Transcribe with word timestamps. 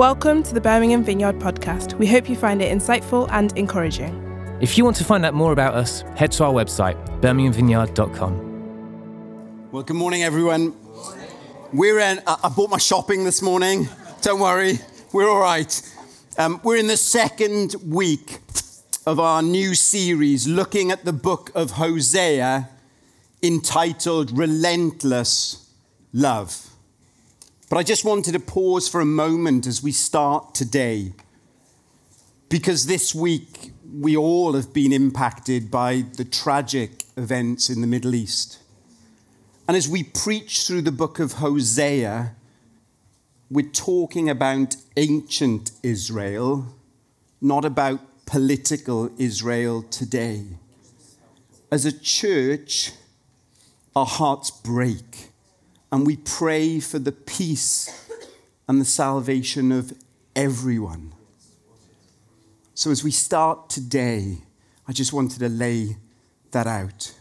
Welcome 0.00 0.42
to 0.44 0.54
the 0.54 0.62
Birmingham 0.62 1.04
Vineyard 1.04 1.38
podcast. 1.40 1.92
We 1.98 2.06
hope 2.06 2.26
you 2.26 2.34
find 2.34 2.62
it 2.62 2.74
insightful 2.74 3.28
and 3.32 3.52
encouraging. 3.58 4.16
If 4.58 4.78
you 4.78 4.84
want 4.84 4.96
to 4.96 5.04
find 5.04 5.26
out 5.26 5.34
more 5.34 5.52
about 5.52 5.74
us, 5.74 6.00
head 6.16 6.32
to 6.32 6.44
our 6.44 6.54
website, 6.54 6.96
birminghamvineyard.com. 7.20 9.68
Well, 9.70 9.82
good 9.82 9.96
morning, 9.96 10.22
everyone. 10.22 10.74
We're 11.74 11.98
in, 11.98 12.22
I 12.26 12.48
bought 12.48 12.70
my 12.70 12.78
shopping 12.78 13.24
this 13.24 13.42
morning. 13.42 13.90
Don't 14.22 14.40
worry, 14.40 14.78
we're 15.12 15.28
all 15.28 15.38
right. 15.38 15.82
Um, 16.38 16.62
we're 16.64 16.78
in 16.78 16.86
the 16.86 16.96
second 16.96 17.74
week 17.84 18.38
of 19.04 19.20
our 19.20 19.42
new 19.42 19.74
series 19.74 20.48
looking 20.48 20.90
at 20.90 21.04
the 21.04 21.12
book 21.12 21.50
of 21.54 21.72
Hosea 21.72 22.70
entitled 23.42 24.34
Relentless 24.34 25.70
Love. 26.14 26.69
But 27.70 27.78
I 27.78 27.84
just 27.84 28.04
wanted 28.04 28.32
to 28.32 28.40
pause 28.40 28.88
for 28.88 29.00
a 29.00 29.06
moment 29.06 29.64
as 29.64 29.80
we 29.80 29.92
start 29.92 30.56
today, 30.56 31.12
because 32.48 32.86
this 32.86 33.14
week 33.14 33.70
we 33.92 34.16
all 34.16 34.54
have 34.54 34.72
been 34.72 34.92
impacted 34.92 35.70
by 35.70 36.04
the 36.16 36.24
tragic 36.24 37.04
events 37.16 37.70
in 37.70 37.80
the 37.80 37.86
Middle 37.86 38.16
East. 38.16 38.58
And 39.68 39.76
as 39.76 39.88
we 39.88 40.02
preach 40.02 40.66
through 40.66 40.82
the 40.82 40.90
book 40.90 41.20
of 41.20 41.34
Hosea, 41.34 42.34
we're 43.48 43.70
talking 43.70 44.28
about 44.28 44.74
ancient 44.96 45.70
Israel, 45.84 46.74
not 47.40 47.64
about 47.64 48.00
political 48.26 49.12
Israel 49.16 49.82
today. 49.84 50.44
As 51.70 51.84
a 51.84 51.96
church, 51.96 52.90
our 53.94 54.06
hearts 54.06 54.50
break 54.50 55.29
and 55.92 56.06
we 56.06 56.16
pray 56.16 56.80
for 56.80 56.98
the 56.98 57.12
peace 57.12 58.08
and 58.68 58.80
the 58.80 58.84
salvation 58.84 59.72
of 59.72 59.92
everyone. 60.36 61.12
So, 62.74 62.90
as 62.90 63.02
we 63.02 63.10
start 63.10 63.68
today, 63.68 64.38
I 64.86 64.92
just 64.92 65.12
wanted 65.12 65.40
to 65.40 65.48
lay 65.48 65.96
that 66.52 66.66
out. 66.66 67.12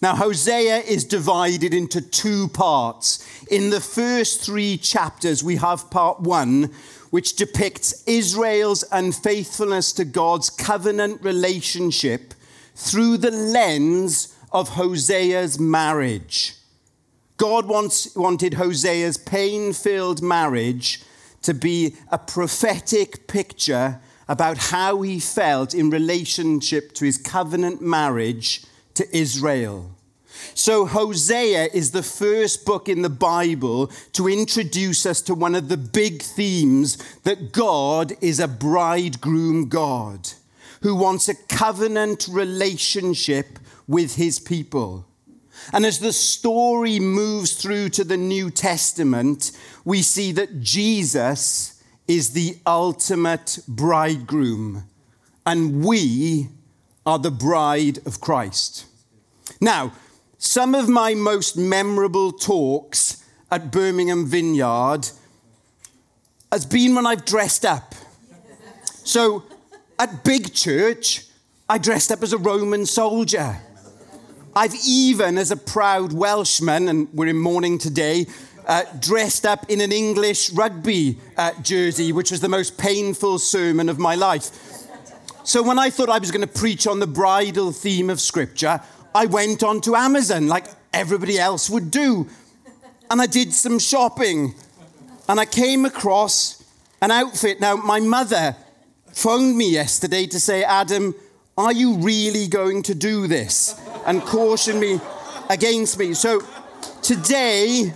Now, 0.00 0.14
Hosea 0.14 0.78
is 0.78 1.04
divided 1.04 1.74
into 1.74 2.00
two 2.00 2.48
parts. 2.48 3.24
In 3.50 3.70
the 3.70 3.80
first 3.80 4.42
three 4.42 4.76
chapters, 4.76 5.42
we 5.42 5.56
have 5.56 5.90
part 5.90 6.20
one, 6.20 6.70
which 7.10 7.34
depicts 7.34 8.04
Israel's 8.06 8.84
unfaithfulness 8.92 9.92
to 9.94 10.04
God's 10.04 10.50
covenant 10.50 11.22
relationship 11.22 12.34
through 12.76 13.16
the 13.16 13.32
lens 13.32 14.36
of 14.52 14.68
Hosea's 14.68 15.58
marriage. 15.58 16.57
God 17.38 17.66
wants, 17.66 18.14
wanted 18.14 18.54
Hosea's 18.54 19.16
pain 19.16 19.72
filled 19.72 20.22
marriage 20.22 21.02
to 21.42 21.54
be 21.54 21.94
a 22.10 22.18
prophetic 22.18 23.28
picture 23.28 24.00
about 24.28 24.58
how 24.58 25.02
he 25.02 25.18
felt 25.20 25.72
in 25.72 25.88
relationship 25.88 26.92
to 26.94 27.04
his 27.04 27.16
covenant 27.16 27.80
marriage 27.80 28.64
to 28.94 29.16
Israel. 29.16 29.92
So, 30.54 30.86
Hosea 30.86 31.68
is 31.72 31.90
the 31.92 32.02
first 32.02 32.64
book 32.64 32.88
in 32.88 33.02
the 33.02 33.08
Bible 33.08 33.90
to 34.12 34.28
introduce 34.28 35.06
us 35.06 35.20
to 35.22 35.34
one 35.34 35.54
of 35.54 35.68
the 35.68 35.76
big 35.76 36.22
themes 36.22 36.96
that 37.22 37.52
God 37.52 38.12
is 38.20 38.38
a 38.38 38.48
bridegroom 38.48 39.68
God 39.68 40.28
who 40.82 40.94
wants 40.94 41.28
a 41.28 41.34
covenant 41.34 42.28
relationship 42.30 43.58
with 43.86 44.16
his 44.16 44.38
people. 44.38 45.07
And 45.72 45.84
as 45.84 45.98
the 45.98 46.12
story 46.12 46.98
moves 46.98 47.52
through 47.52 47.90
to 47.90 48.04
the 48.04 48.16
New 48.16 48.50
Testament, 48.50 49.52
we 49.84 50.02
see 50.02 50.32
that 50.32 50.60
Jesus 50.60 51.82
is 52.06 52.30
the 52.30 52.56
ultimate 52.66 53.58
bridegroom, 53.68 54.84
and 55.44 55.84
we 55.84 56.48
are 57.04 57.18
the 57.18 57.30
bride 57.30 57.98
of 58.06 58.20
Christ. 58.20 58.86
Now, 59.60 59.92
some 60.38 60.74
of 60.74 60.88
my 60.88 61.14
most 61.14 61.56
memorable 61.56 62.32
talks 62.32 63.24
at 63.50 63.70
Birmingham 63.70 64.26
Vineyard 64.26 65.10
has 66.52 66.64
been 66.64 66.94
when 66.94 67.06
I've 67.06 67.24
dressed 67.24 67.64
up. 67.64 67.94
So 69.04 69.44
at 69.98 70.24
Big 70.24 70.54
Church, 70.54 71.26
I 71.68 71.78
dressed 71.78 72.10
up 72.12 72.22
as 72.22 72.32
a 72.32 72.38
Roman 72.38 72.86
soldier. 72.86 73.58
I've 74.58 74.74
even, 74.84 75.38
as 75.38 75.52
a 75.52 75.56
proud 75.56 76.12
Welshman, 76.12 76.88
and 76.88 77.06
we're 77.14 77.28
in 77.28 77.38
mourning 77.38 77.78
today, 77.78 78.26
uh, 78.66 78.82
dressed 78.98 79.46
up 79.46 79.70
in 79.70 79.80
an 79.80 79.92
English 79.92 80.50
rugby 80.50 81.16
uh, 81.36 81.52
jersey, 81.62 82.10
which 82.10 82.32
was 82.32 82.40
the 82.40 82.48
most 82.48 82.76
painful 82.76 83.38
sermon 83.38 83.88
of 83.88 84.00
my 84.00 84.16
life. 84.16 84.50
So 85.44 85.62
when 85.62 85.78
I 85.78 85.90
thought 85.90 86.08
I 86.08 86.18
was 86.18 86.32
going 86.32 86.40
to 86.40 86.52
preach 86.52 86.88
on 86.88 86.98
the 86.98 87.06
bridal 87.06 87.70
theme 87.70 88.10
of 88.10 88.20
Scripture, 88.20 88.80
I 89.14 89.26
went 89.26 89.62
on 89.62 89.80
to 89.82 89.94
Amazon 89.94 90.48
like 90.48 90.64
everybody 90.92 91.38
else 91.38 91.70
would 91.70 91.92
do. 91.92 92.26
And 93.12 93.22
I 93.22 93.26
did 93.26 93.52
some 93.52 93.78
shopping. 93.78 94.54
And 95.28 95.38
I 95.38 95.44
came 95.44 95.84
across 95.84 96.64
an 97.00 97.12
outfit. 97.12 97.60
Now, 97.60 97.76
my 97.76 98.00
mother 98.00 98.56
phoned 99.12 99.56
me 99.56 99.70
yesterday 99.70 100.26
to 100.26 100.40
say, 100.40 100.64
Adam, 100.64 101.14
are 101.56 101.72
you 101.72 101.98
really 101.98 102.48
going 102.48 102.82
to 102.82 102.94
do 102.96 103.28
this? 103.28 103.80
And 104.08 104.22
caution 104.22 104.80
me 104.80 104.98
against 105.50 105.98
me. 105.98 106.14
So 106.14 106.42
today 107.02 107.92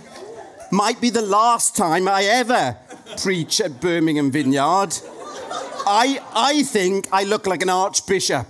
might 0.71 1.01
be 1.01 1.09
the 1.09 1.23
last 1.23 1.75
time 1.75 2.07
I 2.07 2.25
ever 2.25 2.77
preach 3.17 3.59
at 3.59 3.81
Birmingham 3.81 4.29
Vineyard. 4.29 4.95
I, 5.87 6.19
I 6.35 6.61
think 6.61 7.07
I 7.11 7.23
look 7.23 7.47
like 7.47 7.63
an 7.63 7.69
archbishop. 7.69 8.45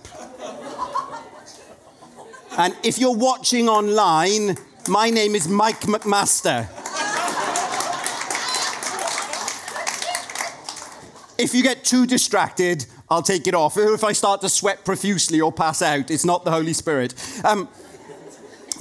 And 2.58 2.76
if 2.84 3.00
you're 3.00 3.16
watching 3.16 3.70
online, 3.70 4.58
my 4.90 5.10
name 5.10 5.34
is 5.34 5.48
Mike 5.48 5.82
McMaster. 5.82 6.68
If 11.38 11.54
you 11.56 11.64
get 11.64 11.86
too 11.86 12.06
distracted, 12.06 12.86
I'll 13.14 13.22
take 13.22 13.46
it 13.46 13.54
off. 13.54 13.78
If 13.78 14.04
I 14.04 14.12
start 14.12 14.42
to 14.42 14.50
sweat 14.50 14.84
profusely 14.84 15.40
or 15.40 15.52
pass 15.52 15.84
out, 15.84 16.10
it's 16.10 16.26
not 16.26 16.46
the 16.46 16.52
Holy 16.52 16.74
Spirit. 16.74 17.14
Um, 17.46 17.70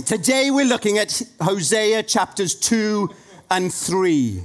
today 0.06 0.50
we're 0.50 0.64
looking 0.64 0.96
at 0.96 1.20
Hosea 1.38 2.02
chapters 2.04 2.54
2 2.54 3.10
and 3.50 3.70
3. 3.70 4.42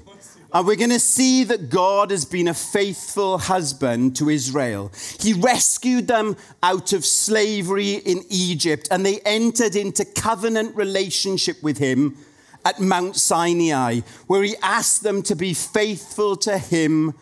And 0.53 0.67
we're 0.67 0.75
going 0.75 0.89
to 0.89 0.99
see 0.99 1.45
that 1.45 1.69
God 1.69 2.11
has 2.11 2.25
been 2.25 2.49
a 2.49 2.53
faithful 2.53 3.37
husband 3.37 4.17
to 4.17 4.29
Israel. 4.29 4.91
He 5.21 5.31
rescued 5.31 6.09
them 6.09 6.35
out 6.61 6.91
of 6.91 7.05
slavery 7.05 7.93
in 7.93 8.25
Egypt, 8.27 8.89
and 8.91 9.05
they 9.05 9.21
entered 9.21 9.77
into 9.77 10.03
covenant 10.03 10.75
relationship 10.75 11.63
with 11.63 11.77
him 11.77 12.17
at 12.65 12.81
Mount 12.81 13.15
Sinai, 13.15 14.01
where 14.25 14.43
he 14.43 14.57
asked 14.61 15.03
them 15.03 15.21
to 15.23 15.35
be 15.35 15.53
faithful 15.53 16.35
to 16.37 16.57
him 16.57 17.13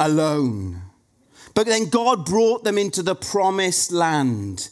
alone. 0.00 0.82
But 1.58 1.66
then 1.66 1.88
God 1.88 2.24
brought 2.24 2.62
them 2.62 2.78
into 2.78 3.02
the 3.02 3.16
promised 3.16 3.90
land. 3.90 4.68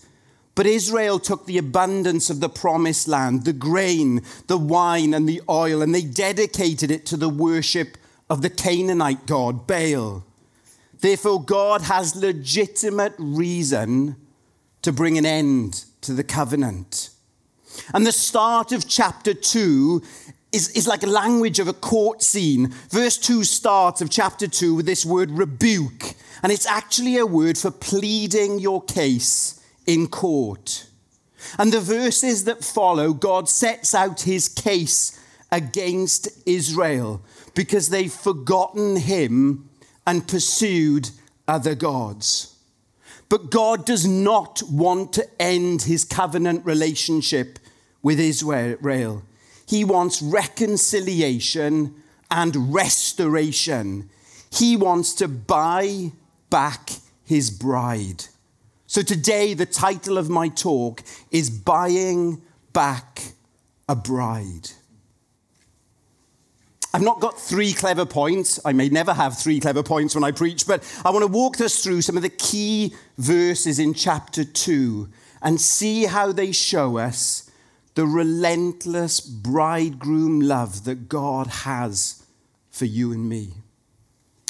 But 0.54 0.66
Israel 0.66 1.18
took 1.18 1.44
the 1.44 1.58
abundance 1.58 2.30
of 2.30 2.38
the 2.38 2.48
promised 2.48 3.08
land, 3.08 3.44
the 3.44 3.52
grain, 3.52 4.22
the 4.46 4.56
wine, 4.56 5.12
and 5.12 5.28
the 5.28 5.42
oil, 5.50 5.82
and 5.82 5.92
they 5.92 6.02
dedicated 6.02 6.92
it 6.92 7.04
to 7.06 7.16
the 7.16 7.28
worship 7.28 7.98
of 8.30 8.40
the 8.40 8.50
Canaanite 8.50 9.26
god, 9.26 9.66
Baal. 9.66 10.24
Therefore, 11.00 11.42
God 11.42 11.82
has 11.82 12.14
legitimate 12.14 13.14
reason 13.18 14.14
to 14.82 14.92
bring 14.92 15.18
an 15.18 15.26
end 15.26 15.86
to 16.02 16.12
the 16.12 16.22
covenant. 16.22 17.10
And 17.94 18.06
the 18.06 18.12
start 18.12 18.70
of 18.70 18.88
chapter 18.88 19.34
2 19.34 20.02
is, 20.52 20.68
is 20.70 20.86
like 20.86 21.02
a 21.02 21.08
language 21.08 21.58
of 21.58 21.66
a 21.66 21.72
court 21.72 22.22
scene. 22.22 22.68
Verse 22.90 23.18
2 23.18 23.42
starts 23.42 24.00
of 24.00 24.08
chapter 24.08 24.46
2 24.46 24.76
with 24.76 24.86
this 24.86 25.04
word 25.04 25.32
rebuke, 25.32 26.14
and 26.42 26.52
it's 26.52 26.66
actually 26.66 27.16
a 27.16 27.26
word 27.26 27.58
for 27.58 27.70
pleading 27.70 28.58
your 28.58 28.82
case 28.82 29.64
in 29.86 30.06
court. 30.08 30.86
And 31.58 31.72
the 31.72 31.80
verses 31.80 32.44
that 32.44 32.64
follow, 32.64 33.12
God 33.12 33.48
sets 33.48 33.94
out 33.94 34.22
his 34.22 34.48
case 34.48 35.20
against 35.50 36.28
Israel 36.46 37.22
because 37.54 37.88
they've 37.88 38.12
forgotten 38.12 38.96
him 38.96 39.68
and 40.06 40.28
pursued 40.28 41.10
other 41.48 41.74
gods. 41.74 42.56
But 43.28 43.50
God 43.50 43.84
does 43.84 44.06
not 44.06 44.62
want 44.70 45.12
to 45.14 45.28
end 45.40 45.82
his 45.82 46.04
covenant 46.04 46.64
relationship 46.64 47.58
with 48.02 48.20
Israel. 48.20 49.22
He 49.66 49.84
wants 49.84 50.22
reconciliation 50.22 51.94
and 52.30 52.72
restoration. 52.72 54.08
He 54.52 54.76
wants 54.76 55.12
to 55.14 55.26
buy 55.26 56.12
back 56.56 56.90
his 57.22 57.50
bride. 57.50 58.24
So 58.86 59.02
today, 59.02 59.52
the 59.52 59.66
title 59.66 60.16
of 60.16 60.30
my 60.30 60.48
talk 60.48 61.02
is 61.30 61.50
Buying 61.50 62.40
Back 62.72 63.20
a 63.90 63.94
Bride. 63.94 64.70
I've 66.94 67.02
not 67.02 67.20
got 67.20 67.38
three 67.38 67.74
clever 67.74 68.06
points. 68.06 68.58
I 68.64 68.72
may 68.72 68.88
never 68.88 69.12
have 69.12 69.36
three 69.36 69.60
clever 69.60 69.82
points 69.82 70.14
when 70.14 70.24
I 70.24 70.30
preach, 70.30 70.66
but 70.66 70.82
I 71.04 71.10
want 71.10 71.24
to 71.24 71.30
walk 71.30 71.60
us 71.60 71.84
through 71.84 72.00
some 72.00 72.16
of 72.16 72.22
the 72.22 72.30
key 72.30 72.94
verses 73.18 73.78
in 73.78 73.92
chapter 73.92 74.42
2 74.42 75.10
and 75.42 75.60
see 75.60 76.04
how 76.06 76.32
they 76.32 76.52
show 76.52 76.96
us 76.96 77.50
the 77.96 78.06
relentless 78.06 79.20
bridegroom 79.20 80.40
love 80.40 80.84
that 80.84 81.10
God 81.10 81.48
has 81.48 82.24
for 82.70 82.86
you 82.86 83.12
and 83.12 83.28
me. 83.28 83.50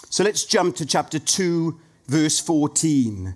So 0.09 0.23
let's 0.23 0.45
jump 0.45 0.77
to 0.77 0.87
chapter 0.87 1.19
2, 1.19 1.81
verse 2.07 2.41
14. 2.41 3.35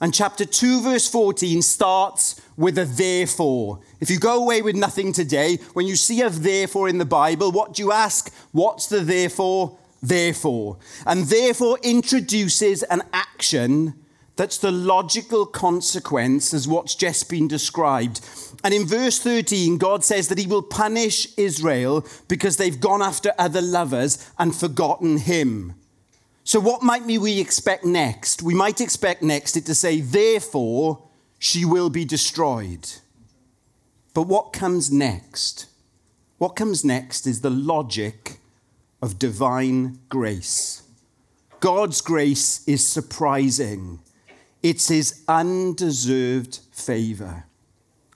And 0.00 0.14
chapter 0.14 0.44
2, 0.44 0.82
verse 0.82 1.08
14 1.08 1.60
starts 1.62 2.40
with 2.56 2.78
a 2.78 2.84
therefore. 2.84 3.80
If 4.00 4.10
you 4.10 4.18
go 4.18 4.42
away 4.42 4.62
with 4.62 4.76
nothing 4.76 5.12
today, 5.12 5.56
when 5.72 5.86
you 5.86 5.96
see 5.96 6.22
a 6.22 6.30
therefore 6.30 6.88
in 6.88 6.98
the 6.98 7.04
Bible, 7.04 7.50
what 7.50 7.74
do 7.74 7.82
you 7.82 7.90
ask? 7.90 8.32
What's 8.52 8.86
the 8.86 9.00
therefore? 9.00 9.76
Therefore. 10.00 10.78
And 11.04 11.24
therefore 11.24 11.78
introduces 11.82 12.84
an 12.84 13.02
action 13.12 13.94
that's 14.36 14.58
the 14.58 14.70
logical 14.70 15.46
consequence 15.46 16.54
as 16.54 16.68
what's 16.68 16.94
just 16.94 17.28
been 17.28 17.48
described. 17.48 18.20
And 18.62 18.72
in 18.72 18.86
verse 18.86 19.18
13, 19.18 19.78
God 19.78 20.04
says 20.04 20.28
that 20.28 20.38
he 20.38 20.46
will 20.46 20.62
punish 20.62 21.26
Israel 21.36 22.06
because 22.28 22.56
they've 22.56 22.80
gone 22.80 23.02
after 23.02 23.32
other 23.36 23.60
lovers 23.60 24.30
and 24.38 24.54
forgotten 24.54 25.18
him. 25.18 25.74
So, 26.48 26.60
what 26.60 26.82
might 26.82 27.04
we 27.04 27.40
expect 27.40 27.84
next? 27.84 28.42
We 28.42 28.54
might 28.54 28.80
expect 28.80 29.22
next 29.22 29.54
it 29.58 29.66
to 29.66 29.74
say, 29.74 30.00
therefore, 30.00 31.06
she 31.38 31.66
will 31.66 31.90
be 31.90 32.06
destroyed. 32.06 32.88
But 34.14 34.22
what 34.22 34.54
comes 34.54 34.90
next? 34.90 35.66
What 36.38 36.56
comes 36.56 36.86
next 36.86 37.26
is 37.26 37.42
the 37.42 37.50
logic 37.50 38.38
of 39.02 39.18
divine 39.18 39.98
grace. 40.08 40.84
God's 41.60 42.00
grace 42.00 42.66
is 42.66 42.88
surprising, 42.88 43.98
it's 44.62 44.88
his 44.88 45.22
undeserved 45.28 46.60
favor. 46.72 47.44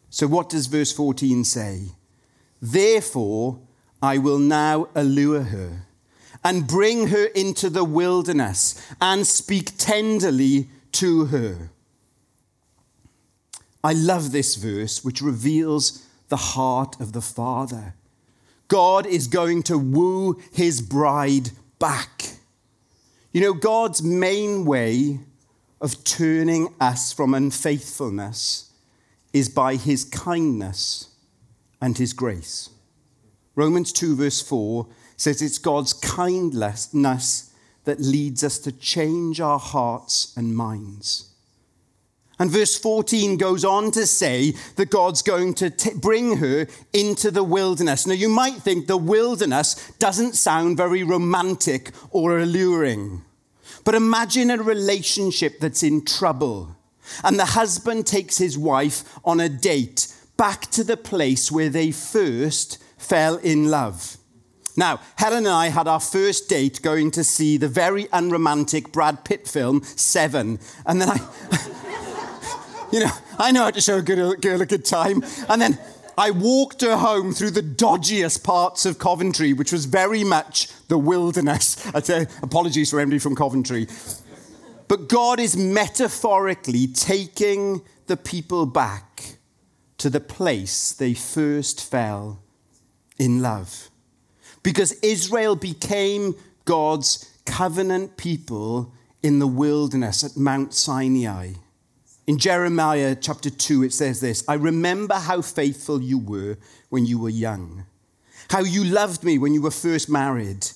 So, 0.09 0.27
what 0.27 0.49
does 0.49 0.69
verse 0.69 0.91
14 0.91 1.45
say? 1.45 1.83
Therefore, 2.63 3.59
I 4.01 4.17
will 4.17 4.39
now 4.39 4.89
allure 4.95 5.43
her 5.43 5.83
and 6.45 6.67
bring 6.67 7.09
her 7.09 7.27
into 7.27 7.71
the 7.71 7.85
wilderness 7.85 8.75
and 9.01 9.27
speak 9.27 9.77
tenderly 9.79 10.69
to 10.93 11.27
her. 11.27 11.71
I 13.85 13.93
love 13.93 14.33
this 14.33 14.57
verse, 14.57 15.05
which 15.05 15.21
reveals 15.21 16.07
the 16.29 16.37
heart 16.37 17.01
of 17.01 17.13
the 17.13 17.21
Father. 17.21 17.95
God 18.69 19.07
is 19.07 19.27
going 19.27 19.63
to 19.65 19.77
woo 19.77 20.41
his 20.53 20.81
bride 20.81 21.51
back. 21.79 22.31
You 23.33 23.41
know, 23.41 23.53
God's 23.55 24.03
main 24.03 24.65
way 24.65 25.21
of 25.81 26.05
turning 26.05 26.75
us 26.81 27.13
from 27.13 27.35
unfaithfulness 27.35 28.71
is 29.33 29.49
by 29.49 29.77
his 29.77 30.05
kindness 30.05 31.09
and 31.81 31.99
his 31.99 32.13
grace. 32.13 32.71
Romans 33.57 33.93
2, 33.93 34.17
verse 34.17 34.41
4 34.41 34.87
says 35.17 35.43
it's 35.43 35.59
God's 35.59 35.93
kindness 35.93 37.53
that 37.85 38.01
leads 38.01 38.45
us 38.45 38.59
to 38.61 38.73
change 38.73 39.41
our 39.41 39.59
hearts 39.59 40.33
and 40.37 40.57
minds. 40.57 41.33
And 42.39 42.51
verse 42.51 42.77
14 42.77 43.37
goes 43.37 43.65
on 43.65 43.93
to 43.93 44.07
say 44.07 44.55
that 44.77 44.91
God's 44.91 45.23
going 45.23 45.55
to 45.55 45.71
t- 45.71 45.95
bring 45.95 46.39
her 46.39 46.67
into 46.93 47.31
the 47.31 47.45
wilderness. 47.45 48.07
Now, 48.07 48.15
you 48.15 48.29
might 48.29 48.57
think 48.57 48.87
the 48.87 48.97
wilderness 48.97 49.93
doesn't 49.99 50.35
sound 50.35 50.77
very 50.77 51.05
romantic 51.05 51.93
or 52.11 52.41
alluring. 52.41 53.23
But 53.85 53.95
imagine 53.95 54.51
a 54.51 54.57
relationship 54.57 55.61
that's 55.61 55.83
in 55.83 56.05
trouble, 56.05 56.77
and 57.23 57.39
the 57.39 57.45
husband 57.45 58.07
takes 58.07 58.39
his 58.39 58.57
wife 58.57 59.05
on 59.25 59.41
a 59.41 59.49
date 59.49 60.13
back 60.37 60.63
to 60.73 60.85
the 60.85 60.97
place 60.97 61.51
where 61.51 61.69
they 61.69 61.91
first 61.91 62.83
fell 62.97 63.37
in 63.37 63.71
love. 63.71 64.17
Now, 64.77 65.01
Helen 65.17 65.47
and 65.47 65.49
I 65.49 65.69
had 65.69 65.87
our 65.87 66.01
first 66.01 66.49
date 66.49 66.81
going 66.83 67.11
to 67.13 67.25
see 67.25 67.57
the 67.57 67.69
very 67.69 68.09
unromantic 68.13 68.91
Brad 68.93 69.25
Pitt 69.25 69.47
film, 69.47 69.83
Seven. 69.83 70.59
And 70.87 71.01
then 71.01 71.11
I, 71.11 72.89
you 72.93 73.01
know, 73.01 73.11
I 73.39 73.53
know 73.53 73.65
how 73.65 73.71
to 73.71 73.81
show 73.81 73.99
a 73.99 74.03
good, 74.03 74.41
girl 74.41 74.63
a 74.63 74.67
good 74.67 74.85
time. 74.85 75.23
And 75.49 75.61
then 75.61 75.79
I 76.17 76.31
walked 76.31 76.81
her 76.81 76.97
home 76.97 77.35
through 77.35 77.51
the 77.51 77.63
dodgiest 77.63 78.45
parts 78.45 78.87
of 78.87 78.99
Coventry, 78.99 79.53
which 79.53 79.73
was 79.73 79.85
very 79.85 80.25
much 80.25 80.69
the 80.89 80.99
wilderness. 80.99 81.87
I'd 81.95 82.07
say, 82.07 82.27
apologies 82.43 82.91
for 82.91 83.01
anybody 83.01 83.19
from 83.19 83.37
Coventry. 83.37 83.89
But 84.89 85.09
God 85.09 85.39
is 85.39 85.57
metaphorically 85.57 86.87
taking 86.87 87.83
the 88.07 88.17
people 88.17 88.67
back 88.67 89.37
to 89.99 90.09
the 90.11 90.21
place 90.21 90.93
they 90.93 91.15
first 91.15 91.89
fell 91.89 92.43
in 93.19 93.41
love 93.41 93.91
because 94.63 94.93
Israel 95.03 95.57
became 95.57 96.35
God's 96.65 97.29
covenant 97.45 98.17
people 98.17 98.93
in 99.23 99.39
the 99.39 99.47
wilderness 99.47 100.25
at 100.25 100.37
Mount 100.37 100.75
Sinai. 100.75 101.53
In 102.27 102.39
Jeremiah 102.39 103.17
chapter 103.21 103.51
2, 103.51 103.83
it 103.83 103.93
says 103.93 104.21
this 104.21 104.45
I 104.49 104.55
remember 104.55 105.15
how 105.15 105.43
faithful 105.43 106.01
you 106.01 106.19
were 106.19 106.57
when 106.89 107.05
you 107.05 107.19
were 107.19 107.29
young, 107.29 107.85
how 108.51 108.61
you 108.61 108.85
loved 108.85 109.25
me 109.25 109.39
when 109.39 109.55
you 109.55 109.63
were 109.63 109.71
first 109.71 110.09
married, 110.09 110.69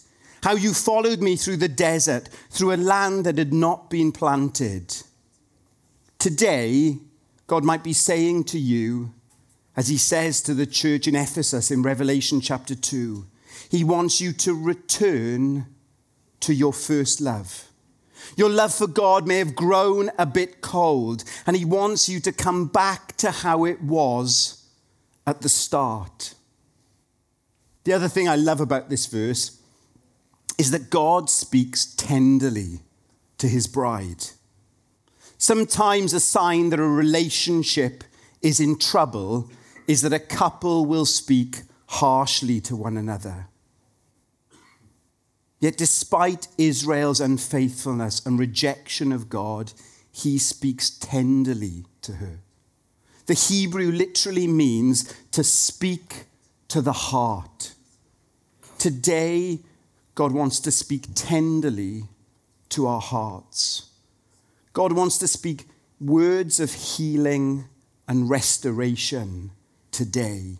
how 0.42 0.54
you 0.54 0.74
followed 0.74 1.20
me 1.20 1.36
through 1.36 1.58
the 1.58 1.68
desert, 1.68 2.28
through 2.50 2.72
a 2.72 2.76
land 2.76 3.26
that 3.26 3.38
had 3.38 3.52
not 3.52 3.90
been 3.90 4.10
planted. 4.10 4.96
Today, 6.18 6.98
God 7.46 7.64
might 7.64 7.84
be 7.84 7.92
saying 7.92 8.44
to 8.44 8.58
you, 8.58 9.12
as 9.76 9.88
he 9.88 9.98
says 9.98 10.40
to 10.42 10.54
the 10.54 10.66
church 10.66 11.06
in 11.06 11.14
Ephesus 11.14 11.70
in 11.70 11.82
Revelation 11.82 12.40
chapter 12.40 12.74
2, 12.74 13.24
he 13.70 13.84
wants 13.84 14.20
you 14.20 14.32
to 14.32 14.54
return 14.54 15.66
to 16.40 16.54
your 16.54 16.72
first 16.72 17.20
love. 17.20 17.66
Your 18.36 18.48
love 18.48 18.74
for 18.74 18.86
God 18.86 19.26
may 19.26 19.38
have 19.38 19.54
grown 19.54 20.10
a 20.18 20.26
bit 20.26 20.60
cold, 20.60 21.24
and 21.46 21.56
He 21.56 21.64
wants 21.64 22.08
you 22.08 22.20
to 22.20 22.32
come 22.32 22.66
back 22.66 23.16
to 23.18 23.30
how 23.30 23.64
it 23.64 23.82
was 23.82 24.64
at 25.26 25.42
the 25.42 25.48
start. 25.48 26.34
The 27.84 27.92
other 27.92 28.08
thing 28.08 28.28
I 28.28 28.36
love 28.36 28.60
about 28.60 28.88
this 28.88 29.06
verse 29.06 29.60
is 30.58 30.70
that 30.70 30.90
God 30.90 31.30
speaks 31.30 31.94
tenderly 31.94 32.80
to 33.38 33.48
His 33.48 33.66
bride. 33.66 34.24
Sometimes 35.38 36.12
a 36.12 36.20
sign 36.20 36.70
that 36.70 36.80
a 36.80 36.88
relationship 36.88 38.02
is 38.42 38.58
in 38.58 38.78
trouble 38.78 39.50
is 39.86 40.02
that 40.02 40.12
a 40.12 40.18
couple 40.18 40.86
will 40.86 41.04
speak 41.04 41.62
harshly 41.86 42.60
to 42.62 42.74
one 42.74 42.96
another. 42.96 43.48
Yet, 45.58 45.76
despite 45.76 46.48
Israel's 46.58 47.20
unfaithfulness 47.20 48.24
and 48.24 48.38
rejection 48.38 49.10
of 49.12 49.28
God, 49.28 49.72
he 50.12 50.38
speaks 50.38 50.90
tenderly 50.90 51.84
to 52.02 52.14
her. 52.14 52.40
The 53.26 53.34
Hebrew 53.34 53.90
literally 53.90 54.46
means 54.46 55.12
to 55.32 55.42
speak 55.42 56.24
to 56.68 56.80
the 56.80 56.92
heart. 56.92 57.74
Today, 58.78 59.60
God 60.14 60.32
wants 60.32 60.60
to 60.60 60.70
speak 60.70 61.06
tenderly 61.14 62.04
to 62.70 62.86
our 62.86 63.00
hearts. 63.00 63.90
God 64.72 64.92
wants 64.92 65.18
to 65.18 65.28
speak 65.28 65.66
words 66.00 66.60
of 66.60 66.72
healing 66.72 67.64
and 68.06 68.28
restoration 68.28 69.50
today. 69.90 70.58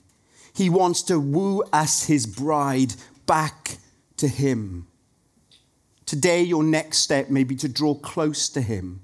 He 0.55 0.71
wants 0.71 1.03
to 1.05 1.21
woo 1.21 1.63
us, 1.73 2.05
his 2.05 2.27
bride, 2.27 2.95
back 3.27 3.77
to 4.19 4.29
Him. 4.29 4.87
Today, 6.05 6.43
your 6.43 6.63
next 6.63 6.99
step 6.99 7.31
may 7.31 7.45
be 7.45 7.57
to 7.57 7.69
draw 7.69 7.95
close 7.95 8.49
to 8.51 8.61
Him, 8.61 9.01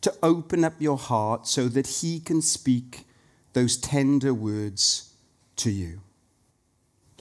to 0.00 0.14
open 0.22 0.64
up 0.64 0.74
your 0.78 0.98
heart 0.98 1.46
so 1.46 1.68
that 1.68 1.86
He 1.86 2.20
can 2.20 2.42
speak 2.42 3.06
those 3.52 3.76
tender 3.76 4.32
words 4.32 5.14
to 5.56 5.70
you. 5.70 6.00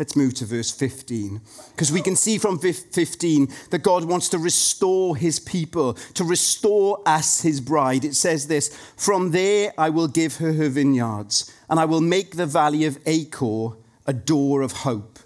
Let's 0.02 0.16
move 0.16 0.34
to 0.36 0.46
verse 0.46 0.72
15, 0.72 1.42
because 1.76 1.92
we 1.92 2.02
can 2.02 2.16
see 2.16 2.40
from 2.40 2.58
15 2.58 3.48
that 3.70 3.84
God 3.84 4.06
wants 4.06 4.30
to 4.30 4.40
restore 4.40 5.16
his 5.16 5.40
people, 5.40 5.94
to 6.16 6.24
restore 6.24 7.04
us, 7.06 7.42
his 7.42 7.62
bride. 7.62 8.04
It 8.04 8.16
says 8.16 8.48
this 8.48 8.76
From 8.96 9.30
there 9.30 9.74
I 9.78 9.90
will 9.90 10.08
give 10.08 10.38
her 10.38 10.54
her 10.54 10.70
vineyards, 10.70 11.54
and 11.70 11.80
I 11.80 11.86
will 11.86 12.02
make 12.02 12.36
the 12.36 12.48
valley 12.48 12.86
of 12.86 12.98
Achor 13.06 13.76
a 14.08 14.14
door 14.14 14.64
of 14.64 14.72
hope. 14.72 15.20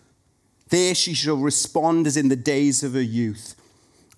There 0.76 0.94
she 0.94 1.14
shall 1.14 1.38
respond 1.38 2.06
as 2.06 2.18
in 2.18 2.28
the 2.28 2.36
days 2.36 2.84
of 2.84 2.96
her 2.96 3.02
youth, 3.02 3.56